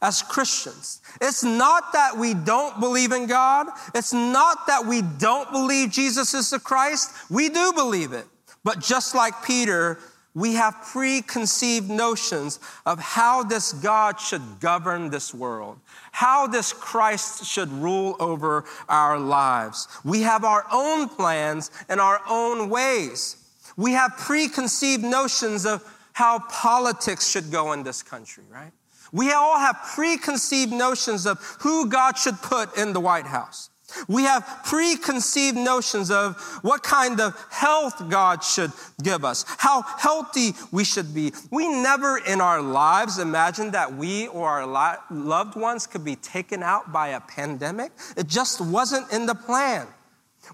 as 0.02 0.22
Christians. 0.22 1.00
It's 1.20 1.44
not 1.44 1.92
that 1.92 2.16
we 2.16 2.34
don't 2.34 2.80
believe 2.80 3.12
in 3.12 3.26
God. 3.26 3.68
It's 3.94 4.12
not 4.12 4.66
that 4.66 4.86
we 4.86 5.02
don't 5.02 5.50
believe 5.50 5.90
Jesus 5.90 6.34
is 6.34 6.50
the 6.50 6.58
Christ. 6.58 7.12
We 7.30 7.48
do 7.48 7.72
believe 7.72 8.12
it. 8.12 8.26
But 8.64 8.80
just 8.80 9.14
like 9.14 9.44
Peter, 9.44 9.98
we 10.34 10.54
have 10.54 10.80
preconceived 10.92 11.90
notions 11.90 12.60
of 12.86 12.98
how 12.98 13.42
this 13.42 13.72
God 13.72 14.20
should 14.20 14.60
govern 14.60 15.10
this 15.10 15.34
world, 15.34 15.78
how 16.12 16.46
this 16.46 16.72
Christ 16.72 17.44
should 17.44 17.70
rule 17.72 18.16
over 18.20 18.64
our 18.88 19.18
lives. 19.18 19.88
We 20.04 20.22
have 20.22 20.44
our 20.44 20.66
own 20.72 21.08
plans 21.08 21.70
and 21.88 22.00
our 22.00 22.20
own 22.28 22.70
ways. 22.70 23.36
We 23.76 23.92
have 23.92 24.16
preconceived 24.16 25.02
notions 25.02 25.66
of 25.66 25.84
how 26.12 26.40
politics 26.50 27.28
should 27.28 27.50
go 27.50 27.72
in 27.72 27.82
this 27.82 28.02
country, 28.02 28.44
right? 28.50 28.72
We 29.12 29.32
all 29.32 29.58
have 29.58 29.76
preconceived 29.94 30.72
notions 30.72 31.26
of 31.26 31.38
who 31.60 31.88
God 31.88 32.16
should 32.16 32.40
put 32.42 32.76
in 32.76 32.92
the 32.92 33.00
White 33.00 33.26
House. 33.26 33.70
We 34.08 34.22
have 34.22 34.62
preconceived 34.64 35.56
notions 35.56 36.10
of 36.10 36.40
what 36.62 36.82
kind 36.82 37.20
of 37.20 37.34
health 37.50 38.08
God 38.08 38.44
should 38.44 38.72
give 39.02 39.24
us, 39.24 39.44
how 39.58 39.82
healthy 39.82 40.52
we 40.70 40.84
should 40.84 41.14
be. 41.14 41.32
We 41.50 41.68
never 41.68 42.18
in 42.18 42.40
our 42.40 42.62
lives 42.62 43.18
imagined 43.18 43.72
that 43.72 43.94
we 43.94 44.28
or 44.28 44.48
our 44.48 45.00
loved 45.10 45.56
ones 45.56 45.86
could 45.86 46.04
be 46.04 46.16
taken 46.16 46.62
out 46.62 46.92
by 46.92 47.08
a 47.08 47.20
pandemic. 47.20 47.92
It 48.16 48.26
just 48.26 48.60
wasn't 48.60 49.12
in 49.12 49.26
the 49.26 49.34
plan. 49.34 49.86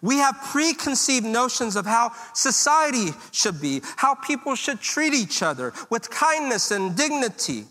We 0.03 0.17
have 0.17 0.39
preconceived 0.51 1.25
notions 1.25 1.77
of 1.77 1.87
how 1.87 2.13
society 2.35 3.11
should 3.33 3.61
be, 3.61 3.81
how 3.97 4.15
people 4.15 4.55
should 4.55 4.81
treat 4.81 5.15
each 5.15 5.43
other 5.43 5.73
with 5.91 6.11
kindness 6.11 6.71
and 6.71 6.97
dignity 6.97 7.65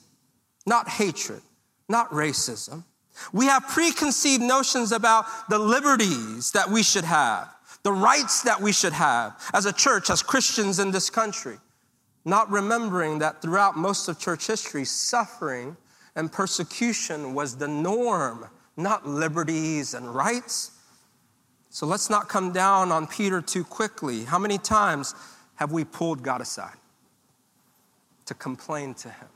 not 0.66 0.90
hatred, 0.90 1.42
not 1.88 2.10
racism. 2.12 2.84
We 3.32 3.46
have 3.46 3.68
preconceived 3.68 4.42
notions 4.42 4.92
about 4.92 5.26
the 5.50 5.60
liberties 5.60 6.52
that 6.52 6.70
we 6.70 6.84
should 6.84 7.06
have, 7.06 7.54
the 7.84 7.94
rights 7.94 8.42
that 8.44 8.60
we 8.60 8.74
should 8.74 8.94
have 8.94 9.40
as 9.54 9.66
a 9.66 9.74
church, 9.74 10.10
as 10.10 10.22
Christians 10.22 10.80
in 10.80 10.92
this 10.92 11.10
country, 11.10 11.58
not 12.26 12.50
remembering 12.50 13.20
that 13.20 13.42
throughout 13.42 13.78
most 13.78 14.08
of 14.10 14.20
church 14.20 14.48
history, 14.48 14.84
suffering 14.84 15.78
and 16.16 16.32
persecution 16.32 17.34
was 17.34 17.58
the 17.58 17.68
norm, 17.68 18.48
not 18.76 19.08
liberties 19.08 19.94
and 19.94 20.14
rights. 20.14 20.72
So 21.70 21.86
let's 21.86 22.10
not 22.10 22.28
come 22.28 22.52
down 22.52 22.92
on 22.92 23.06
Peter 23.06 23.42
too 23.42 23.64
quickly. 23.64 24.24
How 24.24 24.40
many 24.40 24.58
times 24.58 25.14
have 25.56 25.72
we 25.72 25.84
pulled 25.84 26.24
God 26.24 26.42
aside 26.42 26.78
to 28.26 28.34
complain 28.34 28.94
to 28.96 29.10
him? 29.10 29.28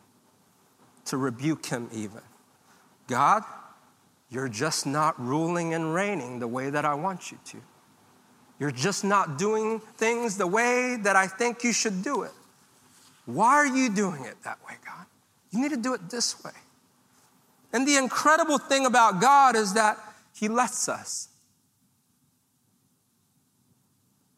To 1.09 1.17
rebuke 1.17 1.65
him, 1.65 1.89
even. 1.91 2.21
God, 3.07 3.43
you're 4.29 4.49
just 4.49 4.85
not 4.85 5.19
ruling 5.19 5.73
and 5.73 5.93
reigning 5.93 6.39
the 6.39 6.47
way 6.47 6.69
that 6.69 6.85
I 6.85 6.93
want 6.93 7.31
you 7.31 7.39
to. 7.45 7.57
You're 8.59 8.71
just 8.71 9.03
not 9.03 9.37
doing 9.37 9.79
things 9.97 10.37
the 10.37 10.47
way 10.47 10.97
that 11.01 11.15
I 11.15 11.27
think 11.27 11.63
you 11.63 11.73
should 11.73 12.03
do 12.03 12.23
it. 12.23 12.31
Why 13.25 13.53
are 13.53 13.67
you 13.67 13.89
doing 13.89 14.25
it 14.25 14.35
that 14.43 14.59
way, 14.67 14.75
God? 14.85 15.05
You 15.51 15.61
need 15.61 15.71
to 15.71 15.77
do 15.77 15.93
it 15.93 16.09
this 16.09 16.43
way. 16.43 16.51
And 17.71 17.87
the 17.87 17.95
incredible 17.95 18.57
thing 18.57 18.85
about 18.85 19.21
God 19.21 19.55
is 19.55 19.73
that 19.73 19.97
He 20.35 20.47
lets 20.47 20.89
us. 20.89 21.29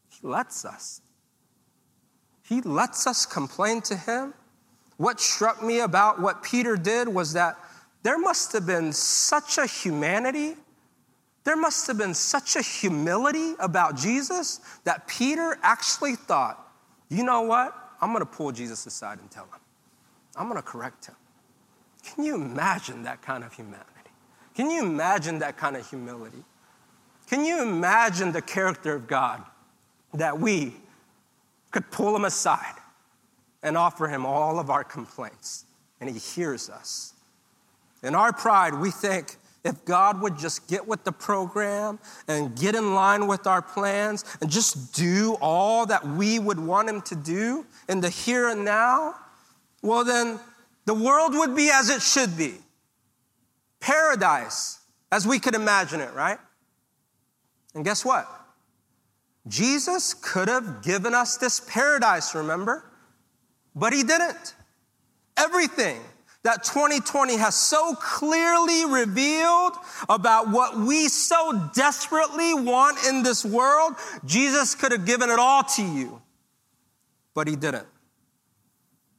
He 0.09 0.27
lets 0.27 0.65
us. 0.65 1.01
He 2.43 2.61
lets 2.61 3.07
us 3.07 3.25
complain 3.25 3.81
to 3.83 3.95
Him 3.95 4.33
what 5.01 5.19
struck 5.19 5.63
me 5.63 5.79
about 5.79 6.21
what 6.21 6.43
Peter 6.43 6.77
did 6.77 7.07
was 7.07 7.33
that 7.33 7.57
there 8.03 8.19
must 8.19 8.53
have 8.53 8.67
been 8.67 8.93
such 8.93 9.57
a 9.57 9.65
humanity, 9.65 10.55
there 11.43 11.57
must 11.57 11.87
have 11.87 11.97
been 11.97 12.13
such 12.13 12.55
a 12.55 12.61
humility 12.61 13.55
about 13.57 13.97
Jesus 13.97 14.59
that 14.83 15.07
Peter 15.07 15.57
actually 15.63 16.15
thought, 16.15 16.71
you 17.09 17.23
know 17.23 17.41
what? 17.41 17.75
I'm 17.99 18.13
gonna 18.13 18.27
pull 18.27 18.51
Jesus 18.51 18.85
aside 18.85 19.17
and 19.19 19.31
tell 19.31 19.45
him. 19.45 19.59
I'm 20.35 20.47
gonna 20.47 20.61
correct 20.61 21.07
him. 21.07 21.15
Can 22.03 22.23
you 22.23 22.35
imagine 22.35 23.01
that 23.01 23.23
kind 23.23 23.43
of 23.43 23.51
humanity? 23.53 23.87
Can 24.55 24.69
you 24.69 24.83
imagine 24.83 25.39
that 25.39 25.57
kind 25.57 25.75
of 25.75 25.89
humility? 25.89 26.43
Can 27.27 27.43
you 27.43 27.63
imagine 27.63 28.33
the 28.33 28.41
character 28.43 28.93
of 28.93 29.07
God 29.07 29.43
that 30.13 30.39
we 30.39 30.75
could 31.71 31.89
pull 31.89 32.15
him 32.15 32.25
aside 32.25 32.75
and 33.63 33.77
offer 33.77 34.07
him 34.07 34.25
all 34.25 34.59
of 34.59 34.69
our 34.69 34.83
complaints 34.83 35.65
and 35.99 36.09
he 36.09 36.17
hears 36.17 36.69
us? 36.69 37.13
In 38.03 38.15
our 38.15 38.33
pride, 38.33 38.73
we 38.73 38.91
think 38.91 39.37
if 39.63 39.85
God 39.85 40.21
would 40.21 40.37
just 40.37 40.67
get 40.67 40.87
with 40.87 41.03
the 41.03 41.11
program 41.11 41.99
and 42.27 42.57
get 42.57 42.73
in 42.73 42.95
line 42.95 43.27
with 43.27 43.45
our 43.45 43.61
plans 43.61 44.25
and 44.41 44.49
just 44.49 44.93
do 44.93 45.37
all 45.39 45.85
that 45.85 46.05
we 46.05 46.39
would 46.39 46.59
want 46.59 46.89
him 46.89 47.01
to 47.01 47.15
do 47.15 47.65
in 47.87 48.01
the 48.01 48.09
here 48.09 48.49
and 48.49 48.65
now, 48.65 49.15
well, 49.83 50.03
then 50.03 50.39
the 50.85 50.93
world 50.93 51.33
would 51.35 51.55
be 51.55 51.69
as 51.71 51.89
it 51.89 52.01
should 52.01 52.35
be 52.37 52.55
paradise 53.79 54.79
as 55.11 55.27
we 55.27 55.39
could 55.39 55.55
imagine 55.55 55.99
it, 55.99 56.13
right? 56.13 56.37
And 57.75 57.85
guess 57.85 58.05
what? 58.05 58.27
Jesus 59.47 60.13
could 60.13 60.47
have 60.47 60.83
given 60.83 61.13
us 61.13 61.37
this 61.37 61.59
paradise, 61.59 62.35
remember? 62.35 62.85
But 63.75 63.93
he 63.93 64.03
didn't. 64.03 64.55
Everything 65.37 66.01
that 66.43 66.63
2020 66.63 67.37
has 67.37 67.55
so 67.55 67.95
clearly 67.95 68.85
revealed 68.85 69.73
about 70.09 70.49
what 70.49 70.77
we 70.77 71.07
so 71.07 71.69
desperately 71.75 72.53
want 72.53 72.97
in 73.07 73.23
this 73.23 73.45
world, 73.45 73.93
Jesus 74.25 74.73
could 74.73 74.91
have 74.91 75.05
given 75.05 75.29
it 75.29 75.39
all 75.39 75.63
to 75.63 75.83
you. 75.83 76.21
But 77.33 77.47
he 77.47 77.55
didn't. 77.55 77.87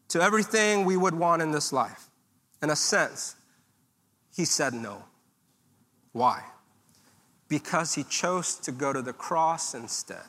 To 0.09 0.21
everything 0.21 0.85
we 0.85 0.97
would 0.97 1.15
want 1.15 1.43
in 1.43 1.53
this 1.53 1.73
life. 1.73 2.11
In 2.61 2.71
a 2.71 2.77
sense, 2.77 3.37
he 4.35 4.45
said 4.45 4.75
no. 4.75 5.05
Why? 6.12 6.43
Because 7.49 7.95
he 7.95 8.05
chose 8.05 8.57
to 8.57 8.73
go 8.73 8.93
to 8.93 9.01
the 9.01 9.12
cross 9.12 9.75
instead. 9.75 10.27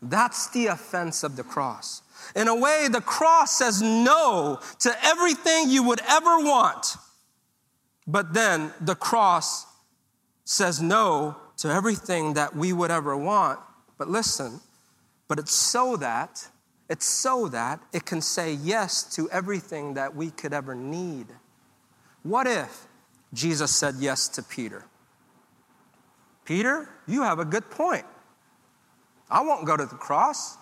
That's 0.00 0.48
the 0.48 0.68
offense 0.68 1.22
of 1.22 1.36
the 1.36 1.42
cross. 1.42 2.02
In 2.34 2.48
a 2.48 2.54
way, 2.54 2.88
the 2.90 3.00
cross 3.00 3.58
says 3.58 3.82
no 3.82 4.60
to 4.80 4.94
everything 5.04 5.70
you 5.70 5.82
would 5.82 6.00
ever 6.08 6.38
want. 6.38 6.96
But 8.06 8.34
then 8.34 8.72
the 8.80 8.94
cross 8.94 9.66
says 10.44 10.80
no 10.80 11.36
to 11.58 11.68
everything 11.68 12.34
that 12.34 12.56
we 12.56 12.72
would 12.72 12.90
ever 12.90 13.16
want. 13.16 13.60
But 13.98 14.08
listen, 14.08 14.60
but 15.28 15.38
it's 15.38 15.54
so 15.54 15.96
that, 15.96 16.48
it's 16.88 17.06
so 17.06 17.48
that 17.48 17.80
it 17.92 18.04
can 18.04 18.20
say 18.20 18.52
yes 18.52 19.04
to 19.14 19.30
everything 19.30 19.94
that 19.94 20.16
we 20.16 20.30
could 20.30 20.52
ever 20.52 20.74
need. 20.74 21.26
What 22.22 22.46
if 22.46 22.86
Jesus 23.32 23.74
said 23.74 23.96
yes 23.98 24.28
to 24.28 24.42
Peter. 24.42 24.84
Peter, 26.44 26.88
you 27.06 27.22
have 27.22 27.38
a 27.38 27.44
good 27.44 27.70
point. 27.70 28.04
I 29.30 29.42
won't 29.42 29.66
go 29.66 29.76
to 29.76 29.86
the 29.86 29.94
cross. 29.94 30.56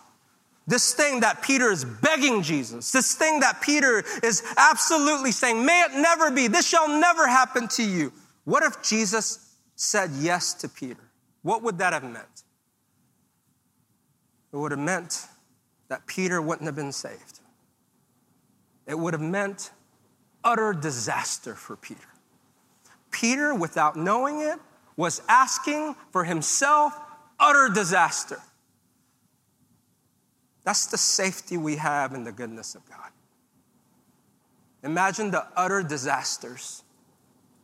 This 0.69 0.93
thing 0.93 1.21
that 1.21 1.41
Peter 1.41 1.73
is 1.73 1.87
begging 1.87 2.43
Jesus, 2.43 2.93
this 2.93 3.15
thing 3.15 3.41
that 3.41 3.63
Peter 3.63 4.05
is 4.23 4.43
absolutely 4.59 5.33
saying, 5.33 5.65
may 5.65 5.81
it 5.81 5.95
never 5.95 6.31
be, 6.31 6.47
this 6.47 6.69
shall 6.69 6.89
never 6.89 7.27
happen 7.27 7.69
to 7.69 7.83
you. 7.83 8.13
What 8.45 8.63
if 8.63 8.83
Jesus 8.83 9.57
said 9.77 10.11
yes 10.19 10.53
to 10.53 10.69
Peter? 10.69 11.01
What 11.41 11.63
would 11.63 11.79
that 11.79 11.95
have 11.95 12.05
meant? 12.05 12.43
It 14.53 14.59
would 14.59 14.73
have 14.73 14.79
meant 14.79 15.27
that 15.89 16.07
Peter 16.07 16.43
wouldn't 16.43 16.67
have 16.67 16.77
been 16.77 16.93
saved. 16.93 17.41
It 18.87 18.99
would 18.99 19.15
have 19.15 19.23
meant 19.23 19.71
utter 20.45 20.75
disaster 20.75 21.55
for 21.55 21.77
Peter. 21.77 22.01
Peter, 23.11 23.55
without 23.55 23.97
knowing 23.97 24.41
it, 24.41 24.59
was 24.97 25.23
asking 25.31 25.97
for 26.11 26.25
himself 26.25 26.93
utter 27.41 27.73
disaster. 27.73 28.43
That's 30.69 30.85
the 30.85 30.99
safety 30.99 31.57
we 31.57 31.77
have 31.77 32.13
in 32.13 32.25
the 32.25 32.31
goodness 32.31 32.75
of 32.75 32.87
God. 32.91 33.09
Imagine 34.83 35.31
the 35.31 35.47
utter 35.57 35.83
disasters 35.83 36.85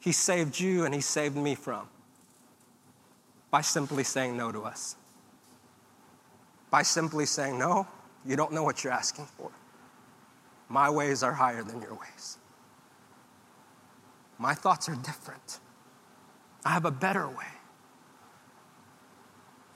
He 0.01 0.11
saved 0.11 0.59
you 0.59 0.87
and 0.87 0.95
He 0.95 1.03
saved 1.03 1.37
me 1.37 1.55
from 1.55 1.87
by 3.51 3.61
simply 3.61 4.05
saying 4.05 4.39
no 4.39 4.51
to 4.51 4.63
us. 4.63 4.97
By 6.71 6.81
simply 6.81 7.27
saying, 7.27 7.59
No, 7.59 7.87
you 8.25 8.37
don't 8.37 8.55
know 8.55 8.63
what 8.63 8.83
you're 8.83 8.93
asking 8.95 9.27
for. 9.37 9.51
My 10.71 10.89
ways 10.89 11.23
are 11.23 11.35
higher 11.35 11.63
than 11.63 11.83
your 11.83 11.93
ways. 11.93 12.39
My 14.39 14.55
thoughts 14.55 14.89
are 14.89 14.97
different. 14.97 15.61
I 16.65 16.71
have 16.71 16.87
a 16.87 16.91
better 16.91 17.29
way. 17.29 17.53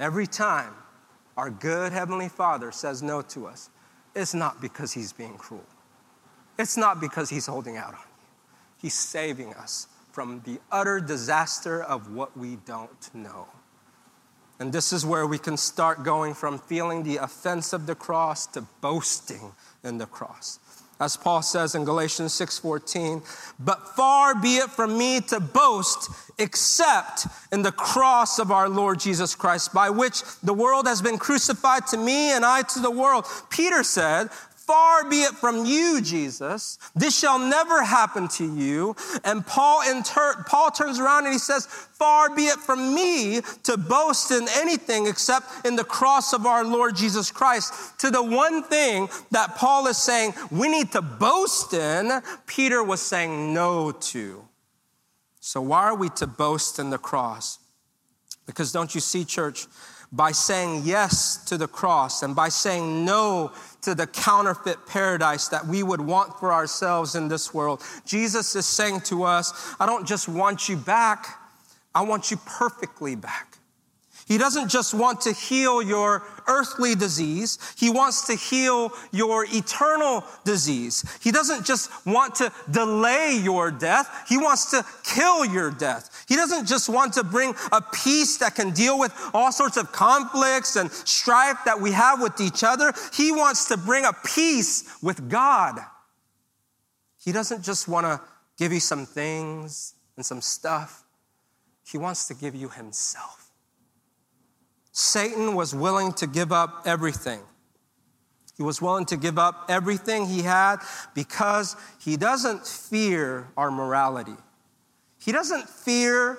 Every 0.00 0.26
time 0.26 0.72
our 1.38 1.50
good 1.50 1.92
Heavenly 1.92 2.28
Father 2.28 2.72
says 2.72 3.00
no 3.00 3.22
to 3.22 3.46
us, 3.46 3.70
it's 4.12 4.34
not 4.34 4.60
because 4.60 4.92
He's 4.92 5.12
being 5.12 5.36
cruel. 5.38 5.64
It's 6.58 6.76
not 6.76 7.00
because 7.00 7.30
He's 7.30 7.46
holding 7.46 7.76
out 7.76 7.94
on 7.94 8.00
you. 8.00 8.26
He's 8.82 8.94
saving 8.94 9.54
us 9.54 9.86
from 10.10 10.42
the 10.44 10.58
utter 10.72 10.98
disaster 10.98 11.80
of 11.80 12.12
what 12.12 12.36
we 12.36 12.56
don't 12.66 13.14
know. 13.14 13.46
And 14.58 14.72
this 14.72 14.92
is 14.92 15.06
where 15.06 15.28
we 15.28 15.38
can 15.38 15.56
start 15.56 16.02
going 16.02 16.34
from 16.34 16.58
feeling 16.58 17.04
the 17.04 17.18
offense 17.18 17.72
of 17.72 17.86
the 17.86 17.94
cross 17.94 18.44
to 18.48 18.62
boasting 18.80 19.52
in 19.84 19.98
the 19.98 20.06
cross 20.06 20.58
as 21.00 21.16
Paul 21.16 21.42
says 21.42 21.74
in 21.74 21.84
Galatians 21.84 22.32
6:14, 22.32 23.22
but 23.58 23.96
far 23.96 24.34
be 24.34 24.56
it 24.56 24.70
from 24.70 24.98
me 24.98 25.20
to 25.22 25.40
boast 25.40 26.10
except 26.38 27.26
in 27.50 27.62
the 27.62 27.72
cross 27.72 28.38
of 28.38 28.52
our 28.52 28.68
Lord 28.68 29.00
Jesus 29.00 29.34
Christ, 29.34 29.72
by 29.72 29.90
which 29.90 30.22
the 30.42 30.54
world 30.54 30.86
has 30.86 31.02
been 31.02 31.18
crucified 31.18 31.86
to 31.88 31.96
me 31.96 32.30
and 32.30 32.44
I 32.44 32.62
to 32.62 32.80
the 32.80 32.90
world. 32.90 33.26
Peter 33.50 33.82
said, 33.82 34.30
Far 34.68 35.08
be 35.08 35.22
it 35.22 35.32
from 35.32 35.64
you, 35.64 36.02
Jesus. 36.02 36.78
This 36.94 37.18
shall 37.18 37.38
never 37.38 37.82
happen 37.82 38.28
to 38.28 38.44
you. 38.44 38.94
And 39.24 39.46
Paul, 39.46 39.80
inter- 39.90 40.44
Paul 40.46 40.70
turns 40.70 40.98
around 40.98 41.24
and 41.24 41.32
he 41.32 41.38
says, 41.38 41.64
Far 41.64 42.36
be 42.36 42.48
it 42.48 42.58
from 42.58 42.94
me 42.94 43.40
to 43.62 43.78
boast 43.78 44.30
in 44.30 44.46
anything 44.56 45.06
except 45.06 45.66
in 45.66 45.76
the 45.76 45.84
cross 45.84 46.34
of 46.34 46.44
our 46.44 46.66
Lord 46.66 46.96
Jesus 46.96 47.30
Christ. 47.30 47.98
To 48.00 48.10
the 48.10 48.22
one 48.22 48.62
thing 48.62 49.08
that 49.30 49.56
Paul 49.56 49.86
is 49.86 49.96
saying 49.96 50.34
we 50.50 50.68
need 50.68 50.92
to 50.92 51.00
boast 51.00 51.72
in, 51.72 52.20
Peter 52.46 52.84
was 52.84 53.00
saying 53.00 53.54
no 53.54 53.90
to. 53.90 54.44
So, 55.40 55.62
why 55.62 55.84
are 55.84 55.96
we 55.96 56.10
to 56.10 56.26
boast 56.26 56.78
in 56.78 56.90
the 56.90 56.98
cross? 56.98 57.58
Because 58.44 58.70
don't 58.70 58.94
you 58.94 59.00
see, 59.00 59.24
church, 59.24 59.66
by 60.12 60.32
saying 60.32 60.82
yes 60.84 61.44
to 61.44 61.56
the 61.56 61.68
cross 61.68 62.22
and 62.22 62.34
by 62.34 62.48
saying 62.48 63.04
no 63.04 63.52
to 63.82 63.94
the 63.94 64.06
counterfeit 64.06 64.86
paradise 64.86 65.48
that 65.48 65.66
we 65.66 65.82
would 65.82 66.00
want 66.00 66.38
for 66.38 66.52
ourselves 66.52 67.14
in 67.14 67.28
this 67.28 67.52
world. 67.52 67.82
Jesus 68.06 68.56
is 68.56 68.66
saying 68.66 69.02
to 69.02 69.24
us, 69.24 69.74
I 69.78 69.86
don't 69.86 70.06
just 70.06 70.28
want 70.28 70.68
you 70.68 70.76
back, 70.76 71.38
I 71.94 72.02
want 72.02 72.30
you 72.30 72.38
perfectly 72.44 73.16
back. 73.16 73.47
He 74.28 74.36
doesn't 74.36 74.68
just 74.68 74.92
want 74.92 75.22
to 75.22 75.32
heal 75.32 75.80
your 75.82 76.22
earthly 76.46 76.94
disease. 76.94 77.58
He 77.78 77.88
wants 77.88 78.26
to 78.26 78.34
heal 78.34 78.92
your 79.10 79.46
eternal 79.48 80.22
disease. 80.44 81.02
He 81.22 81.30
doesn't 81.30 81.64
just 81.64 81.90
want 82.06 82.34
to 82.36 82.52
delay 82.70 83.40
your 83.42 83.70
death. 83.70 84.26
He 84.28 84.36
wants 84.36 84.70
to 84.72 84.84
kill 85.02 85.46
your 85.46 85.70
death. 85.70 86.26
He 86.28 86.36
doesn't 86.36 86.66
just 86.66 86.90
want 86.90 87.14
to 87.14 87.24
bring 87.24 87.54
a 87.72 87.80
peace 87.80 88.36
that 88.38 88.54
can 88.54 88.72
deal 88.72 88.98
with 88.98 89.14
all 89.32 89.50
sorts 89.50 89.78
of 89.78 89.92
conflicts 89.92 90.76
and 90.76 90.92
strife 90.92 91.56
that 91.64 91.80
we 91.80 91.92
have 91.92 92.20
with 92.20 92.38
each 92.38 92.62
other. 92.62 92.92
He 93.14 93.32
wants 93.32 93.68
to 93.68 93.78
bring 93.78 94.04
a 94.04 94.12
peace 94.12 94.94
with 95.02 95.30
God. 95.30 95.78
He 97.24 97.32
doesn't 97.32 97.62
just 97.62 97.88
want 97.88 98.04
to 98.04 98.20
give 98.58 98.74
you 98.74 98.80
some 98.80 99.06
things 99.06 99.94
and 100.16 100.26
some 100.26 100.42
stuff. 100.42 101.04
He 101.86 101.96
wants 101.96 102.28
to 102.28 102.34
give 102.34 102.54
you 102.54 102.68
himself. 102.68 103.47
Satan 104.98 105.54
was 105.54 105.72
willing 105.72 106.12
to 106.14 106.26
give 106.26 106.50
up 106.50 106.82
everything. 106.84 107.38
He 108.56 108.64
was 108.64 108.82
willing 108.82 109.06
to 109.06 109.16
give 109.16 109.38
up 109.38 109.66
everything 109.68 110.26
he 110.26 110.42
had 110.42 110.78
because 111.14 111.76
he 112.00 112.16
doesn't 112.16 112.66
fear 112.66 113.46
our 113.56 113.70
morality. 113.70 114.34
He 115.20 115.30
doesn't 115.30 115.68
fear 115.68 116.36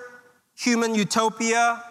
human 0.54 0.94
utopia. 0.94 1.82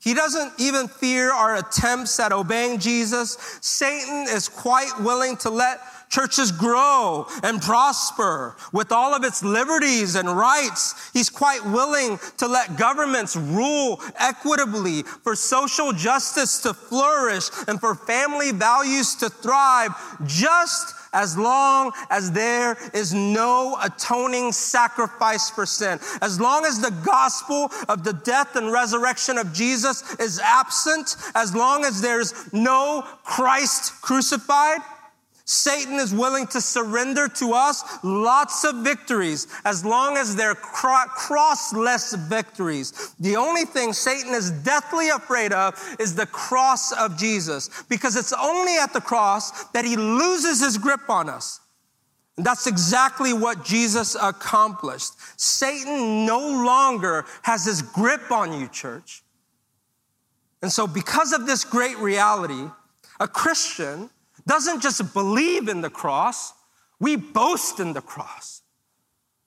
He 0.00 0.14
doesn't 0.14 0.54
even 0.58 0.88
fear 0.88 1.30
our 1.30 1.56
attempts 1.56 2.18
at 2.18 2.32
obeying 2.32 2.78
Jesus. 2.78 3.36
Satan 3.60 4.28
is 4.30 4.48
quite 4.48 4.98
willing 5.00 5.36
to 5.38 5.50
let 5.50 5.78
churches 6.08 6.52
grow 6.52 7.26
and 7.42 7.60
prosper 7.60 8.56
with 8.72 8.92
all 8.92 9.14
of 9.14 9.24
its 9.24 9.42
liberties 9.42 10.14
and 10.14 10.28
rights. 10.28 11.10
He's 11.12 11.30
quite 11.30 11.64
willing 11.64 12.18
to 12.38 12.46
let 12.46 12.76
governments 12.76 13.36
rule 13.36 14.00
equitably 14.16 15.02
for 15.02 15.34
social 15.34 15.92
justice 15.92 16.60
to 16.62 16.74
flourish 16.74 17.50
and 17.66 17.80
for 17.80 17.94
family 17.94 18.52
values 18.52 19.14
to 19.16 19.28
thrive 19.28 19.90
just 20.26 20.94
as 21.12 21.38
long 21.38 21.92
as 22.10 22.32
there 22.32 22.76
is 22.92 23.14
no 23.14 23.78
atoning 23.82 24.52
sacrifice 24.52 25.50
for 25.50 25.66
sin, 25.66 25.98
as 26.20 26.40
long 26.40 26.64
as 26.64 26.80
the 26.80 26.90
gospel 27.04 27.70
of 27.88 28.04
the 28.04 28.12
death 28.12 28.56
and 28.56 28.72
resurrection 28.72 29.38
of 29.38 29.52
Jesus 29.52 30.18
is 30.20 30.38
absent, 30.38 31.16
as 31.34 31.54
long 31.54 31.84
as 31.84 32.00
there's 32.00 32.52
no 32.52 33.02
Christ 33.24 34.00
crucified, 34.02 34.80
Satan 35.50 35.94
is 35.94 36.12
willing 36.12 36.46
to 36.48 36.60
surrender 36.60 37.26
to 37.26 37.54
us 37.54 37.82
lots 38.04 38.64
of 38.64 38.84
victories 38.84 39.46
as 39.64 39.82
long 39.82 40.18
as 40.18 40.36
they're 40.36 40.54
crossless 40.54 42.14
victories. 42.28 43.14
The 43.18 43.36
only 43.36 43.64
thing 43.64 43.94
Satan 43.94 44.34
is 44.34 44.50
deathly 44.50 45.08
afraid 45.08 45.54
of 45.54 45.74
is 45.98 46.14
the 46.14 46.26
cross 46.26 46.92
of 46.92 47.16
Jesus 47.16 47.70
because 47.88 48.14
it's 48.14 48.34
only 48.34 48.76
at 48.76 48.92
the 48.92 49.00
cross 49.00 49.64
that 49.70 49.86
he 49.86 49.96
loses 49.96 50.60
his 50.60 50.76
grip 50.76 51.08
on 51.08 51.30
us. 51.30 51.60
And 52.36 52.44
that's 52.44 52.66
exactly 52.66 53.32
what 53.32 53.64
Jesus 53.64 54.16
accomplished. 54.20 55.14
Satan 55.40 56.26
no 56.26 56.40
longer 56.40 57.24
has 57.40 57.64
his 57.64 57.80
grip 57.80 58.30
on 58.30 58.52
you, 58.52 58.68
church. 58.68 59.22
And 60.60 60.70
so, 60.70 60.86
because 60.86 61.32
of 61.32 61.46
this 61.46 61.64
great 61.64 61.96
reality, 61.96 62.66
a 63.18 63.26
Christian 63.26 64.10
doesn't 64.48 64.82
just 64.82 65.12
believe 65.12 65.68
in 65.68 65.82
the 65.82 65.90
cross, 65.90 66.54
we 66.98 67.14
boast 67.14 67.78
in 67.78 67.92
the 67.92 68.00
cross. 68.00 68.62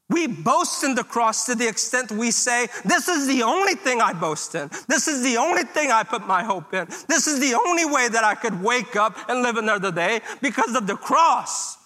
We 0.10 0.28
boast 0.28 0.84
in 0.84 0.96
the 0.96 1.04
cross 1.04 1.46
to 1.46 1.56
the 1.56 1.68
extent 1.68 2.12
we 2.12 2.32
say, 2.32 2.68
This 2.86 3.08
is 3.08 3.28
the 3.28 3.44
only 3.44 3.76
thing 3.76 4.02
I 4.02 4.14
boast 4.14 4.56
in. 4.56 4.70
This 4.88 5.08
is 5.08 5.24
the 5.24 5.38
only 5.38 5.64
thing 5.64 5.90
I 5.90 6.04
put 6.04 6.28
my 6.28 6.44
hope 6.44 6.74
in. 6.74 6.86
This 7.08 7.28
is 7.28 7.40
the 7.40 7.58
only 7.66 7.86
way 7.86 8.10
that 8.10 8.24
I 8.24 8.36
could 8.36 8.62
wake 8.62 8.96
up 8.96 9.18
and 9.30 9.42
live 9.42 9.56
another 9.56 9.92
day 9.92 10.22
because 10.42 10.76
of 10.76 10.86
the 10.86 10.96
cross. 10.96 11.78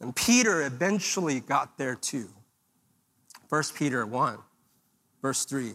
And 0.00 0.14
Peter 0.14 0.62
eventually 0.62 1.40
got 1.40 1.78
there 1.78 1.94
too. 1.94 2.28
1 3.48 3.62
Peter 3.74 4.04
1, 4.04 4.38
verse 5.22 5.44
3. 5.44 5.74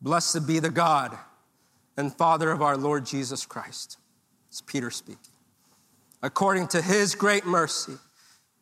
Blessed 0.00 0.46
be 0.46 0.60
the 0.60 0.70
God 0.70 1.18
and 1.96 2.14
Father 2.14 2.50
of 2.52 2.62
our 2.62 2.76
Lord 2.76 3.04
Jesus 3.04 3.44
Christ 3.44 3.98
it's 4.56 4.62
Peter 4.62 4.90
speaking. 4.90 5.20
According 6.22 6.68
to 6.68 6.80
his 6.80 7.14
great 7.14 7.44
mercy, 7.44 7.92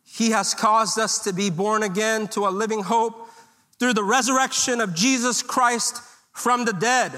he 0.03 0.31
has 0.31 0.53
caused 0.53 0.99
us 0.99 1.19
to 1.19 1.31
be 1.31 1.49
born 1.49 1.83
again 1.83 2.27
to 2.29 2.47
a 2.47 2.49
living 2.49 2.83
hope 2.83 3.29
through 3.79 3.93
the 3.93 4.03
resurrection 4.03 4.81
of 4.81 4.93
Jesus 4.93 5.41
Christ 5.41 6.01
from 6.33 6.65
the 6.65 6.73
dead 6.73 7.13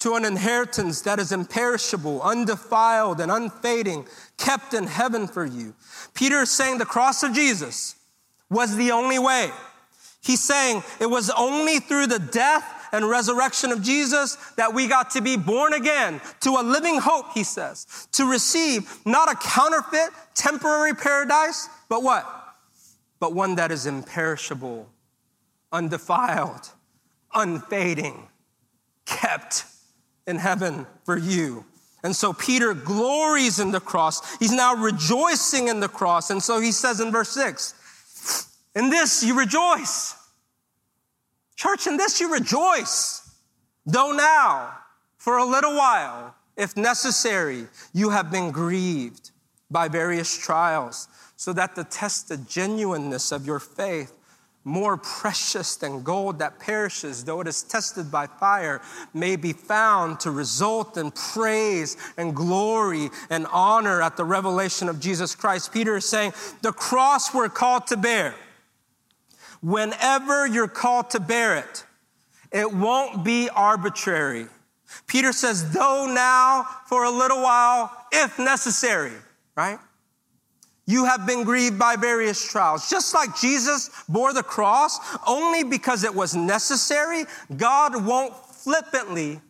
to 0.00 0.16
an 0.16 0.26
inheritance 0.26 1.00
that 1.00 1.18
is 1.18 1.32
imperishable, 1.32 2.20
undefiled, 2.20 3.22
and 3.22 3.32
unfading, 3.32 4.06
kept 4.36 4.74
in 4.74 4.86
heaven 4.86 5.26
for 5.26 5.46
you. 5.46 5.74
Peter 6.12 6.42
is 6.42 6.50
saying 6.50 6.76
the 6.76 6.84
cross 6.84 7.22
of 7.22 7.32
Jesus 7.32 7.96
was 8.50 8.76
the 8.76 8.90
only 8.90 9.18
way. 9.18 9.50
He's 10.22 10.44
saying 10.44 10.82
it 11.00 11.08
was 11.08 11.30
only 11.30 11.78
through 11.78 12.08
the 12.08 12.18
death 12.18 12.73
and 12.94 13.08
resurrection 13.08 13.72
of 13.72 13.82
Jesus 13.82 14.36
that 14.56 14.72
we 14.72 14.86
got 14.86 15.10
to 15.10 15.20
be 15.20 15.36
born 15.36 15.74
again 15.74 16.20
to 16.40 16.50
a 16.50 16.62
living 16.62 16.98
hope, 17.00 17.26
he 17.34 17.42
says, 17.42 18.08
to 18.12 18.30
receive 18.30 19.04
not 19.04 19.30
a 19.30 19.34
counterfeit, 19.34 20.10
temporary 20.34 20.94
paradise, 20.94 21.68
but 21.88 22.02
what? 22.02 22.24
But 23.18 23.34
one 23.34 23.56
that 23.56 23.72
is 23.72 23.86
imperishable, 23.86 24.88
undefiled, 25.72 26.70
unfading, 27.34 28.28
kept 29.06 29.64
in 30.26 30.36
heaven 30.36 30.86
for 31.04 31.18
you. 31.18 31.64
And 32.04 32.14
so 32.14 32.32
Peter 32.32 32.74
glories 32.74 33.58
in 33.58 33.72
the 33.72 33.80
cross. 33.80 34.36
He's 34.36 34.52
now 34.52 34.74
rejoicing 34.74 35.68
in 35.68 35.80
the 35.80 35.88
cross. 35.88 36.30
And 36.30 36.42
so 36.42 36.60
he 36.60 36.70
says 36.70 37.00
in 37.00 37.10
verse 37.10 37.30
6 37.30 38.54
In 38.76 38.90
this 38.90 39.24
you 39.24 39.36
rejoice. 39.36 40.14
Church, 41.64 41.86
in 41.86 41.96
this 41.96 42.20
you 42.20 42.30
rejoice, 42.30 43.36
though 43.86 44.12
now, 44.12 44.74
for 45.16 45.38
a 45.38 45.44
little 45.46 45.74
while, 45.74 46.34
if 46.58 46.76
necessary, 46.76 47.68
you 47.94 48.10
have 48.10 48.30
been 48.30 48.50
grieved 48.50 49.30
by 49.70 49.88
various 49.88 50.36
trials, 50.36 51.08
so 51.36 51.54
that 51.54 51.74
the 51.74 51.84
tested 51.84 52.46
genuineness 52.46 53.32
of 53.32 53.46
your 53.46 53.58
faith, 53.58 54.12
more 54.64 54.98
precious 54.98 55.76
than 55.76 56.02
gold 56.02 56.38
that 56.38 56.58
perishes, 56.58 57.24
though 57.24 57.40
it 57.40 57.48
is 57.48 57.62
tested 57.62 58.10
by 58.10 58.26
fire, 58.26 58.82
may 59.14 59.34
be 59.34 59.54
found 59.54 60.20
to 60.20 60.30
result 60.30 60.98
in 60.98 61.10
praise 61.12 61.96
and 62.18 62.36
glory 62.36 63.08
and 63.30 63.46
honor 63.46 64.02
at 64.02 64.18
the 64.18 64.24
revelation 64.24 64.86
of 64.86 65.00
Jesus 65.00 65.34
Christ. 65.34 65.72
Peter 65.72 65.96
is 65.96 66.06
saying, 66.06 66.34
the 66.60 66.72
cross 66.72 67.32
we're 67.32 67.48
called 67.48 67.86
to 67.86 67.96
bear 67.96 68.34
whenever 69.64 70.46
you're 70.46 70.68
called 70.68 71.08
to 71.10 71.18
bear 71.18 71.56
it, 71.56 71.84
it 72.52 72.70
won't 72.70 73.24
be 73.24 73.48
arbitrary. 73.48 74.46
Peter 75.06 75.32
says, 75.32 75.72
though 75.72 76.06
now 76.06 76.66
for 76.86 77.04
a 77.04 77.10
little 77.10 77.42
while, 77.42 77.90
if 78.12 78.38
necessary, 78.38 79.14
right? 79.56 79.78
You 80.86 81.06
have 81.06 81.26
been 81.26 81.44
grieved 81.44 81.78
by 81.78 81.96
various 81.96 82.46
trials. 82.46 82.90
Just 82.90 83.14
like 83.14 83.34
Jesus 83.38 83.90
bore 84.06 84.34
the 84.34 84.42
cross 84.42 84.98
only 85.26 85.64
because 85.64 86.04
it 86.04 86.14
was 86.14 86.36
necessary, 86.36 87.24
God 87.56 88.04
won't 88.04 88.36
flippantly 88.36 89.40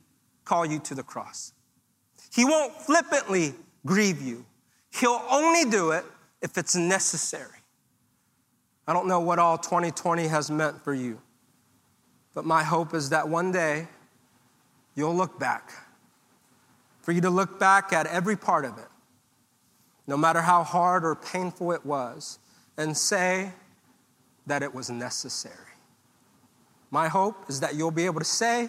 call 0.44 0.64
you 0.64 0.78
to 0.78 0.94
the 0.94 1.02
cross. 1.02 1.52
He 2.32 2.44
won't 2.44 2.72
flippantly 2.72 3.52
grieve 3.84 4.22
you. 4.22 4.46
He'll 4.92 5.22
only 5.28 5.68
do 5.68 5.90
it 5.90 6.04
if 6.40 6.56
it's 6.56 6.76
necessary. 6.76 7.53
I 8.86 8.92
don't 8.92 9.08
know 9.08 9.20
what 9.20 9.38
all 9.38 9.56
2020 9.56 10.26
has 10.28 10.50
meant 10.50 10.82
for 10.84 10.92
you, 10.92 11.20
but 12.34 12.44
my 12.44 12.62
hope 12.62 12.94
is 12.94 13.10
that 13.10 13.28
one 13.28 13.50
day 13.50 13.88
you'll 14.94 15.14
look 15.14 15.38
back. 15.38 15.72
For 17.00 17.12
you 17.12 17.20
to 17.22 17.30
look 17.30 17.58
back 17.58 17.92
at 17.92 18.06
every 18.06 18.36
part 18.36 18.64
of 18.64 18.78
it, 18.78 18.88
no 20.06 20.16
matter 20.16 20.42
how 20.42 20.62
hard 20.62 21.04
or 21.04 21.14
painful 21.14 21.72
it 21.72 21.84
was, 21.84 22.38
and 22.76 22.96
say 22.96 23.52
that 24.46 24.62
it 24.62 24.74
was 24.74 24.90
necessary. 24.90 25.54
My 26.90 27.08
hope 27.08 27.48
is 27.48 27.60
that 27.60 27.74
you'll 27.74 27.90
be 27.90 28.04
able 28.04 28.20
to 28.20 28.24
say, 28.24 28.68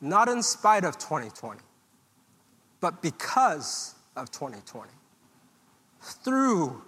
not 0.00 0.28
in 0.28 0.42
spite 0.42 0.84
of 0.84 0.98
2020, 0.98 1.60
but 2.80 3.02
because 3.02 3.94
of 4.16 4.30
2020, 4.30 4.90
through 6.00 6.82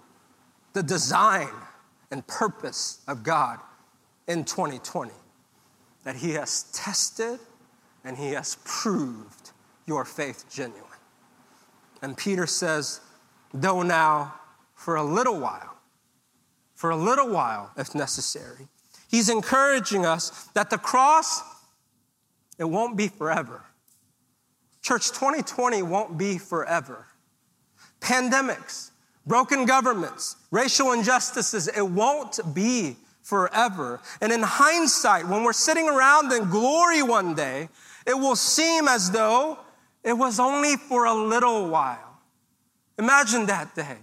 the 0.73 0.83
design 0.83 1.49
and 2.15 2.25
purpose 2.27 3.01
of 3.09 3.23
God 3.23 3.59
in 4.25 4.45
2020. 4.45 5.11
That 6.05 6.15
He 6.15 6.31
has 6.31 6.63
tested 6.71 7.39
and 8.05 8.15
He 8.15 8.31
has 8.31 8.57
proved 8.63 9.51
your 9.85 10.05
faith 10.05 10.45
genuine. 10.49 10.81
And 12.01 12.15
Peter 12.15 12.47
says, 12.47 13.01
though 13.53 13.81
now 13.81 14.35
for 14.75 14.95
a 14.95 15.03
little 15.03 15.37
while, 15.37 15.75
for 16.73 16.89
a 16.89 16.95
little 16.95 17.27
while, 17.29 17.71
if 17.77 17.93
necessary, 17.93 18.69
he's 19.09 19.27
encouraging 19.27 20.05
us 20.05 20.47
that 20.53 20.69
the 20.69 20.77
cross, 20.77 21.41
it 22.57 22.63
won't 22.63 22.95
be 22.95 23.09
forever. 23.09 23.65
Church, 24.81 25.09
2020 25.09 25.81
won't 25.81 26.17
be 26.17 26.37
forever. 26.37 27.07
Pandemics, 27.99 28.91
broken 29.25 29.65
governments, 29.65 30.35
racial 30.51 30.91
injustices, 30.91 31.67
it 31.67 31.81
won't 31.81 32.39
be 32.53 32.97
forever. 33.21 33.99
And 34.21 34.31
in 34.31 34.41
hindsight, 34.43 35.27
when 35.27 35.43
we're 35.43 35.53
sitting 35.53 35.89
around 35.89 36.31
in 36.31 36.49
glory 36.49 37.01
one 37.01 37.33
day, 37.33 37.69
it 38.05 38.13
will 38.13 38.35
seem 38.35 38.87
as 38.87 39.11
though 39.11 39.57
it 40.03 40.13
was 40.13 40.39
only 40.39 40.75
for 40.77 41.05
a 41.05 41.13
little 41.13 41.67
while. 41.67 42.19
Imagine 42.99 43.47
that 43.47 43.75
day. 43.75 43.97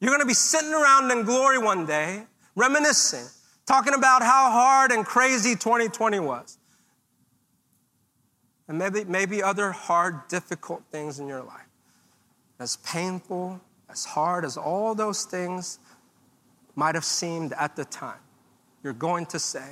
You're 0.00 0.16
to 0.18 0.26
be 0.26 0.34
sitting 0.34 0.72
around 0.72 1.10
in 1.10 1.24
glory 1.24 1.58
one 1.58 1.84
day, 1.84 2.24
reminiscing, 2.54 3.26
talking 3.66 3.94
about 3.94 4.22
how 4.22 4.50
hard 4.52 4.92
and 4.92 5.04
crazy 5.04 5.54
2020 5.56 6.20
was. 6.20 6.56
And 8.68 8.78
maybe, 8.78 9.04
maybe 9.04 9.42
other 9.42 9.72
hard, 9.72 10.28
difficult 10.28 10.82
things 10.92 11.18
in 11.18 11.26
your 11.26 11.42
life. 11.42 11.66
As 12.60 12.76
painful 12.76 13.60
as 13.90 14.04
hard 14.04 14.44
as 14.44 14.56
all 14.56 14.94
those 14.94 15.24
things 15.24 15.78
might 16.74 16.94
have 16.94 17.04
seemed 17.04 17.52
at 17.54 17.76
the 17.76 17.84
time, 17.84 18.20
you're 18.82 18.92
going 18.92 19.26
to 19.26 19.38
say, 19.38 19.68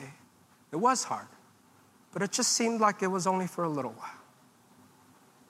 it 0.73 0.77
was 0.77 1.05
hard, 1.05 1.29
but 2.13 2.23
it 2.23 2.33
just 2.33 2.53
seemed 2.53 2.81
like 2.81 3.03
it 3.03 3.07
was 3.07 3.27
only 3.27 3.47
for 3.47 3.65
a 3.65 3.69
little 3.69 3.93
while. 3.93 4.21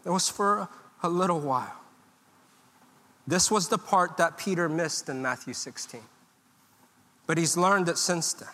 It 0.05 0.11
was 0.11 0.29
for 0.29 0.69
a 1.03 1.09
little 1.09 1.41
while. 1.41 1.81
This 3.27 3.51
was 3.51 3.69
the 3.69 3.79
part 3.79 4.19
that 4.19 4.39
Peter 4.39 4.69
missed 4.69 5.09
in 5.09 5.21
Matthew 5.21 5.53
16. 5.53 6.01
But 7.27 7.39
he's 7.39 7.57
learned 7.57 7.89
it 7.89 7.99
since 7.99 8.33
then. 8.33 8.49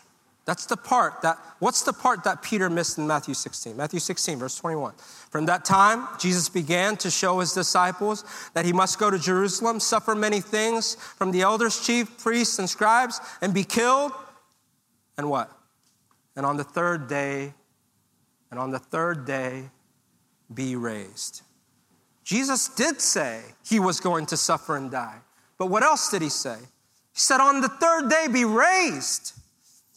That's 0.44 0.66
the 0.66 0.76
part 0.76 1.22
that, 1.22 1.38
what's 1.60 1.82
the 1.82 1.92
part 1.92 2.24
that 2.24 2.42
Peter 2.42 2.68
missed 2.68 2.98
in 2.98 3.06
Matthew 3.06 3.34
16? 3.34 3.76
Matthew 3.76 4.00
16, 4.00 4.38
verse 4.38 4.56
21. 4.56 4.94
From 5.30 5.46
that 5.46 5.64
time, 5.64 6.08
Jesus 6.18 6.48
began 6.48 6.96
to 6.96 7.10
show 7.10 7.38
his 7.38 7.52
disciples 7.52 8.24
that 8.54 8.64
he 8.64 8.72
must 8.72 8.98
go 8.98 9.08
to 9.08 9.18
Jerusalem, 9.18 9.78
suffer 9.78 10.16
many 10.16 10.40
things 10.40 10.96
from 10.96 11.30
the 11.30 11.42
elders, 11.42 11.84
chief 11.84 12.18
priests, 12.18 12.58
and 12.58 12.68
scribes, 12.68 13.20
and 13.40 13.54
be 13.54 13.62
killed. 13.62 14.12
And 15.16 15.30
what? 15.30 15.50
And 16.34 16.44
on 16.44 16.56
the 16.56 16.64
third 16.64 17.08
day, 17.08 17.54
and 18.50 18.58
on 18.58 18.72
the 18.72 18.80
third 18.80 19.24
day, 19.24 19.70
be 20.52 20.74
raised. 20.74 21.42
Jesus 22.24 22.68
did 22.68 23.00
say 23.00 23.42
he 23.64 23.78
was 23.78 24.00
going 24.00 24.26
to 24.26 24.36
suffer 24.36 24.76
and 24.76 24.90
die. 24.90 25.18
But 25.56 25.66
what 25.66 25.82
else 25.82 26.10
did 26.10 26.22
he 26.22 26.28
say? 26.28 26.58
He 26.58 27.20
said, 27.20 27.40
On 27.40 27.60
the 27.60 27.68
third 27.68 28.08
day, 28.08 28.26
be 28.30 28.44
raised. 28.44 29.34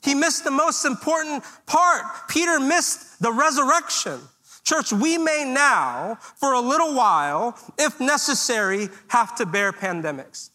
He 0.06 0.14
missed 0.14 0.44
the 0.44 0.52
most 0.52 0.86
important 0.86 1.44
part. 1.66 2.04
Peter 2.30 2.60
missed 2.60 3.20
the 3.20 3.32
resurrection. 3.32 4.20
Church, 4.64 4.94
we 4.94 5.18
may 5.18 5.44
now, 5.46 6.18
for 6.36 6.54
a 6.54 6.60
little 6.60 6.96
while, 6.96 7.58
if 7.78 8.00
necessary, 8.00 8.90
have 9.10 9.36
to 9.36 9.46
bear 9.46 9.74
pandemics. 9.74 10.52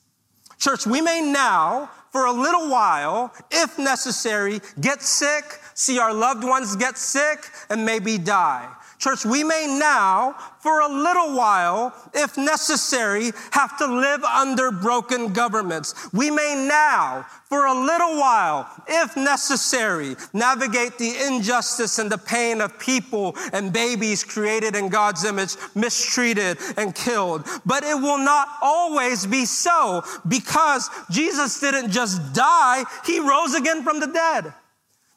Church, 0.58 0.86
we 0.86 1.00
may 1.00 1.20
now, 1.20 1.90
for 2.10 2.26
a 2.26 2.32
little 2.32 2.68
while, 2.68 3.32
if 3.50 3.78
necessary, 3.78 4.60
get 4.80 5.02
sick, 5.02 5.44
see 5.74 5.98
our 5.98 6.12
loved 6.12 6.44
ones 6.44 6.76
get 6.76 6.96
sick, 6.98 7.44
and 7.68 7.84
maybe 7.84 8.18
die. 8.18 8.68
Church, 9.00 9.24
we 9.24 9.42
may 9.42 9.66
now, 9.66 10.36
for 10.60 10.80
a 10.80 10.88
little 10.88 11.34
while, 11.34 11.94
if 12.12 12.36
necessary, 12.36 13.32
have 13.50 13.78
to 13.78 13.86
live 13.86 14.22
under 14.24 14.70
broken 14.70 15.32
governments. 15.32 15.94
We 16.12 16.30
may 16.30 16.66
now, 16.68 17.24
for 17.48 17.64
a 17.64 17.72
little 17.72 18.20
while, 18.20 18.68
if 18.86 19.16
necessary, 19.16 20.16
navigate 20.34 20.98
the 20.98 21.14
injustice 21.26 21.98
and 21.98 22.12
the 22.12 22.18
pain 22.18 22.60
of 22.60 22.78
people 22.78 23.36
and 23.54 23.72
babies 23.72 24.22
created 24.22 24.76
in 24.76 24.90
God's 24.90 25.24
image, 25.24 25.56
mistreated 25.74 26.58
and 26.76 26.94
killed. 26.94 27.46
But 27.64 27.84
it 27.84 27.96
will 27.96 28.18
not 28.18 28.48
always 28.60 29.24
be 29.26 29.46
so 29.46 30.04
because 30.28 30.90
Jesus 31.10 31.58
didn't 31.58 31.90
just 31.90 32.34
die, 32.34 32.84
He 33.06 33.18
rose 33.18 33.54
again 33.54 33.82
from 33.82 33.98
the 33.98 34.08
dead. 34.08 34.52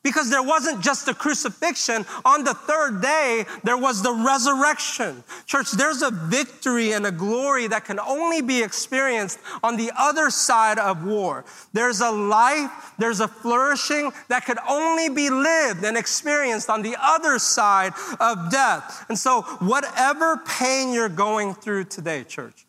Because 0.04 0.30
there 0.30 0.44
wasn't 0.44 0.82
just 0.84 1.06
the 1.06 1.14
crucifixion. 1.14 2.06
On 2.26 2.44
the 2.44 2.54
third 2.54 3.02
day, 3.02 3.46
there 3.64 3.78
was 3.78 4.04
the 4.04 4.12
resurrection. 4.12 5.24
Church, 5.46 5.72
there's 5.72 6.02
a 6.02 6.12
victory 6.12 6.92
and 6.92 7.06
a 7.06 7.12
glory 7.12 7.68
that 7.68 7.86
can 7.86 8.00
only 8.02 8.42
be 8.42 8.62
experienced 8.62 9.40
on 9.64 9.78
the 9.78 9.92
other 9.98 10.30
side 10.30 10.78
of 10.78 11.06
war. 11.06 11.46
There's 11.72 12.02
a 12.02 12.12
life, 12.12 12.92
there's 13.00 13.22
a 13.22 13.30
flourishing 13.30 14.12
that 14.28 14.46
could 14.46 14.60
only 14.68 15.08
be 15.08 15.30
lived 15.30 15.86
and 15.86 15.96
experienced 15.98 16.70
on 16.70 16.82
the 16.82 16.98
other 17.00 17.40
side 17.40 17.94
of 18.20 18.52
death. 18.52 19.06
And 19.08 19.18
so, 19.18 19.44
whatever 19.60 20.38
pain 20.38 20.92
you're 20.92 21.08
going 21.08 21.54
through 21.54 21.86
today, 21.86 22.26
church, 22.26 22.66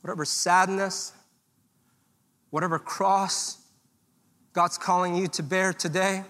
whatever 0.00 0.24
sadness, 0.24 1.12
whatever 2.48 2.78
cross, 2.78 3.59
God's 4.52 4.78
calling 4.78 5.14
you 5.14 5.28
to 5.28 5.42
bear 5.42 5.72
today. 5.72 6.24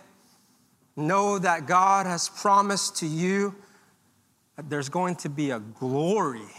Know 0.97 1.39
that 1.39 1.67
God 1.67 2.07
has 2.07 2.29
promised 2.29 2.97
to 2.99 3.07
you 3.07 3.55
that 4.57 4.69
there's 4.69 4.91
going 4.91 5.17
to 5.17 5.31
be 5.31 5.51
a 5.51 5.61
glory 5.61 6.51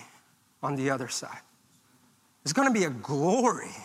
on 0.64 0.76
the 0.76 0.90
other 0.90 1.08
side. 1.08 1.42
There's 2.44 2.54
going 2.54 2.68
to 2.68 2.74
be 2.74 2.86
a 2.86 2.90
glory 2.90 3.76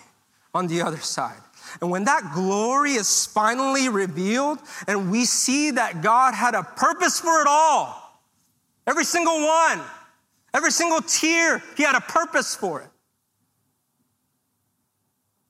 on 0.55 0.66
the 0.66 0.81
other 0.81 0.99
side. 0.99 1.41
And 1.83 1.91
when 1.91 2.05
that 2.05 2.33
glory 2.35 2.93
is 2.93 3.27
finally 3.27 3.91
revealed 3.91 4.59
and 4.87 5.11
we 5.11 5.27
see 5.27 5.72
that 5.72 6.01
God 6.01 6.33
had 6.35 6.55
a 6.55 6.62
purpose 6.62 7.20
for 7.20 7.43
it 7.43 7.47
all, 7.47 8.22
every 8.87 9.05
single 9.05 9.39
one, 9.39 9.83
every 10.55 10.70
single 10.70 11.01
tear, 11.03 11.62
He 11.77 11.83
had 11.83 11.95
a 11.95 12.01
purpose 12.01 12.55
for 12.55 12.81
it 12.81 12.89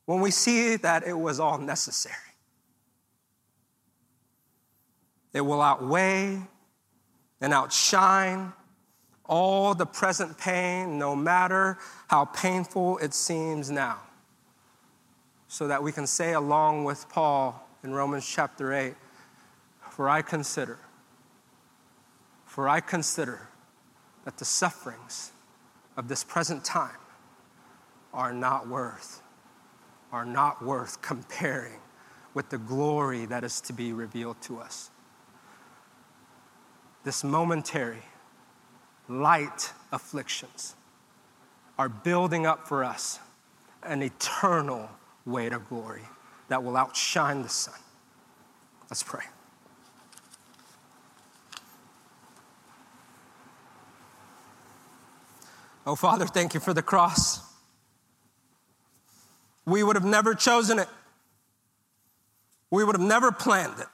when 0.07 0.21
we 0.21 0.31
see 0.31 0.77
that 0.77 1.07
it 1.07 1.19
was 1.19 1.39
all 1.39 1.59
necessary. 1.59 2.15
It 5.33 5.43
will 5.43 5.61
outweigh 5.61 6.41
and 7.41 7.53
outshine 7.53 8.53
all 9.27 9.75
the 9.75 9.85
present 9.85 10.39
pain, 10.39 10.99
no 10.99 11.15
matter 11.15 11.77
how 12.09 12.25
painful 12.25 12.99
it 12.99 13.13
seems 13.13 13.71
now. 13.71 13.99
So 15.49 15.67
that 15.67 15.83
we 15.83 15.93
can 15.93 16.07
say, 16.07 16.33
along 16.33 16.85
with 16.85 17.09
Paul 17.09 17.69
in 17.83 17.93
Romans 17.93 18.27
chapter 18.27 18.73
8, 18.73 18.95
for 19.91 20.09
I 20.09 20.23
consider, 20.23 20.79
for 22.45 22.69
I 22.69 22.81
consider 22.81 23.49
that 24.25 24.39
the 24.39 24.45
sufferings 24.45 25.33
of 25.97 26.09
this 26.09 26.23
present 26.25 26.65
time 26.65 26.99
are 28.13 28.33
not 28.33 28.69
worth 28.69 29.23
are 30.13 30.25
not 30.25 30.65
worth 30.65 31.03
comparing 31.03 31.81
with 32.35 32.51
the 32.51 32.59
glory 32.59 33.27
that 33.27 33.45
is 33.45 33.61
to 33.63 33.73
be 33.73 33.93
revealed 33.93 34.41
to 34.43 34.59
us. 34.59 34.91
This 37.05 37.25
momentary, 37.25 38.03
light 39.09 39.73
afflictions 39.93 40.75
are 41.79 41.89
building 41.89 42.47
up 42.47 42.67
for 42.67 42.85
us 42.85 43.21
an 43.83 44.03
eternal 44.03 44.91
weight 45.25 45.53
of 45.53 45.69
glory 45.69 46.03
that 46.49 46.63
will 46.63 46.77
outshine 46.77 47.43
the 47.43 47.49
sun. 47.49 47.79
Let's 48.91 49.03
pray. 49.03 49.25
Oh, 55.87 55.95
Father, 55.95 56.27
thank 56.27 56.53
you 56.53 56.61
for 56.61 56.75
the 56.75 56.83
cross 56.83 57.56
we 59.67 59.83
would 59.83 59.97
have 59.97 60.05
never 60.05 60.35
chosen 60.35 60.79
it. 60.79 60.89
We 62.71 62.85
would 62.85 62.97
have 62.97 63.07
never 63.07 63.33
planned 63.33 63.79
it. 63.79 63.87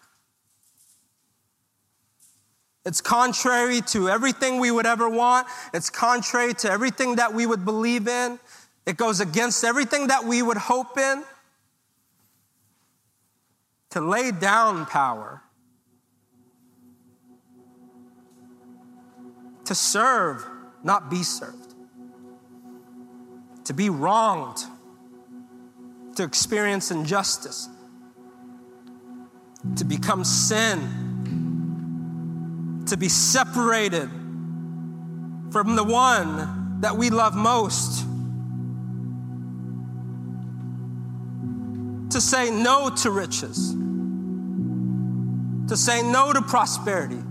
It's 2.84 3.00
contrary 3.00 3.80
to 3.88 4.08
everything 4.08 4.58
we 4.58 4.70
would 4.70 4.86
ever 4.86 5.08
want. 5.08 5.46
It's 5.72 5.88
contrary 5.88 6.52
to 6.54 6.70
everything 6.70 7.16
that 7.16 7.32
we 7.32 7.46
would 7.46 7.64
believe 7.64 8.08
in. 8.08 8.38
It 8.86 8.96
goes 8.96 9.20
against 9.20 9.64
everything 9.64 10.08
that 10.08 10.24
we 10.24 10.42
would 10.42 10.56
hope 10.56 10.98
in. 10.98 11.22
To 13.90 14.00
lay 14.00 14.30
down 14.30 14.86
power, 14.86 15.42
to 19.66 19.74
serve, 19.74 20.44
not 20.82 21.10
be 21.10 21.22
served, 21.22 21.74
to 23.64 23.74
be 23.74 23.90
wronged, 23.90 24.64
to 26.16 26.22
experience 26.22 26.90
injustice, 26.90 27.68
to 29.76 29.84
become 29.84 30.24
sin, 30.24 30.80
to 32.86 32.96
be 32.96 33.08
separated 33.08 34.10
from 35.50 35.76
the 35.76 35.84
one 35.84 36.80
that 36.80 36.96
we 36.96 37.10
love 37.10 37.34
most, 37.34 38.06
to 42.10 42.20
say 42.20 42.50
no 42.50 42.90
to 42.90 43.10
riches, 43.10 43.74
to 45.68 45.76
say 45.76 46.02
no 46.02 46.32
to 46.32 46.42
prosperity. 46.42 47.22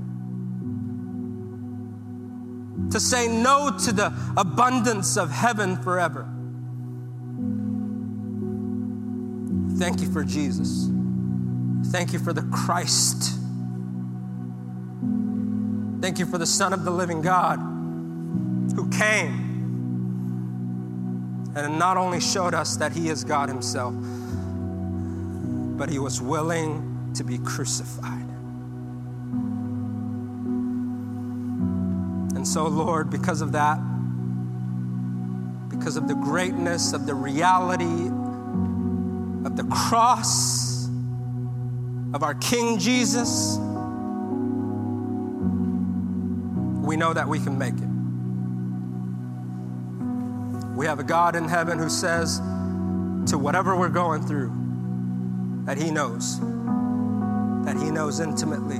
To 2.89 2.99
say 2.99 3.27
no 3.27 3.77
to 3.85 3.91
the 3.93 4.13
abundance 4.35 5.15
of 5.15 5.31
heaven 5.31 5.77
forever. 5.77 6.27
Thank 9.81 9.99
you 10.01 10.11
for 10.11 10.23
Jesus. 10.23 10.91
Thank 11.91 12.13
you 12.13 12.19
for 12.19 12.33
the 12.33 12.43
Christ. 12.43 13.33
Thank 16.01 16.19
you 16.19 16.27
for 16.27 16.37
the 16.37 16.45
Son 16.45 16.71
of 16.71 16.85
the 16.85 16.91
living 16.91 17.23
God 17.23 17.57
who 18.75 18.87
came 18.91 19.49
and 21.55 21.79
not 21.79 21.97
only 21.97 22.19
showed 22.21 22.53
us 22.53 22.77
that 22.77 22.91
He 22.91 23.09
is 23.09 23.23
God 23.23 23.49
Himself, 23.49 23.95
but 25.79 25.89
He 25.89 25.97
was 25.97 26.21
willing 26.21 27.11
to 27.15 27.23
be 27.23 27.39
crucified. 27.39 28.29
And 32.35 32.47
so, 32.47 32.67
Lord, 32.67 33.09
because 33.09 33.41
of 33.41 33.53
that, 33.53 33.79
because 35.69 35.97
of 35.97 36.07
the 36.07 36.13
greatness 36.13 36.93
of 36.93 37.07
the 37.07 37.15
reality 37.15 38.11
of 39.45 39.55
the 39.55 39.63
cross 39.63 40.87
of 42.13 42.23
our 42.23 42.35
King 42.35 42.77
Jesus, 42.77 43.57
we 46.85 46.97
know 46.97 47.13
that 47.13 47.27
we 47.27 47.39
can 47.39 47.57
make 47.57 47.73
it. 47.73 47.87
We 50.77 50.85
have 50.85 50.99
a 50.99 51.03
God 51.03 51.35
in 51.35 51.47
heaven 51.47 51.77
who 51.79 51.89
says 51.89 52.39
to 53.27 53.37
whatever 53.37 53.75
we're 53.75 53.89
going 53.89 54.23
through, 54.25 54.51
that 55.65 55.77
He 55.77 55.91
knows, 55.91 56.39
that 56.39 57.77
He 57.77 57.91
knows 57.91 58.19
intimately 58.19 58.79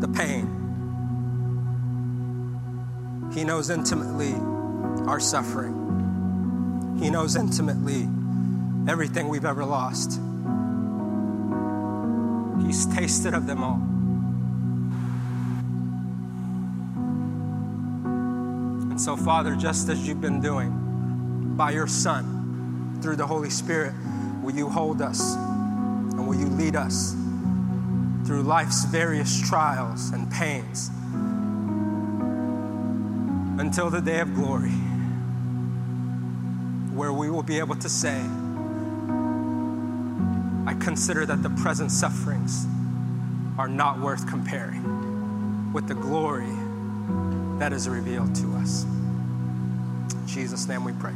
the 0.00 0.08
pain. 0.08 0.56
He 3.32 3.44
knows 3.44 3.70
intimately 3.70 4.34
our 5.06 5.20
suffering. 5.20 6.98
He 7.00 7.10
knows 7.10 7.36
intimately 7.36 8.08
everything 8.88 9.28
we've 9.28 9.44
ever 9.44 9.64
lost. 9.64 10.20
He's 12.66 12.86
tasted 12.94 13.34
of 13.34 13.46
them 13.46 13.62
all. 13.62 13.80
And 18.90 19.00
so, 19.00 19.16
Father, 19.16 19.56
just 19.56 19.88
as 19.88 20.06
you've 20.06 20.20
been 20.20 20.40
doing 20.40 21.54
by 21.56 21.72
your 21.72 21.86
Son 21.86 22.98
through 23.02 23.16
the 23.16 23.26
Holy 23.26 23.50
Spirit, 23.50 23.92
will 24.42 24.54
you 24.54 24.68
hold 24.68 25.02
us 25.02 25.34
and 25.34 26.26
will 26.26 26.36
you 26.36 26.46
lead 26.46 26.76
us 26.76 27.14
through 28.24 28.42
life's 28.42 28.84
various 28.84 29.40
trials 29.48 30.10
and 30.10 30.30
pains 30.30 30.90
until 33.60 33.90
the 33.90 34.00
day 34.00 34.20
of 34.20 34.34
glory, 34.34 34.70
where 36.94 37.12
we 37.12 37.28
will 37.30 37.42
be 37.42 37.58
able 37.58 37.74
to 37.74 37.88
say, 37.88 38.22
I 40.66 40.74
consider 40.74 41.26
that 41.26 41.42
the 41.42 41.50
present 41.50 41.90
sufferings 41.90 42.66
are 43.58 43.68
not 43.68 44.00
worth 44.00 44.26
comparing 44.28 45.72
with 45.72 45.88
the 45.88 45.94
glory 45.94 46.52
that 47.58 47.72
is 47.72 47.88
revealed 47.88 48.34
to 48.36 48.54
us. 48.56 48.84
In 48.84 50.26
Jesus' 50.26 50.66
name 50.66 50.84
we 50.84 50.92
pray. 50.92 51.14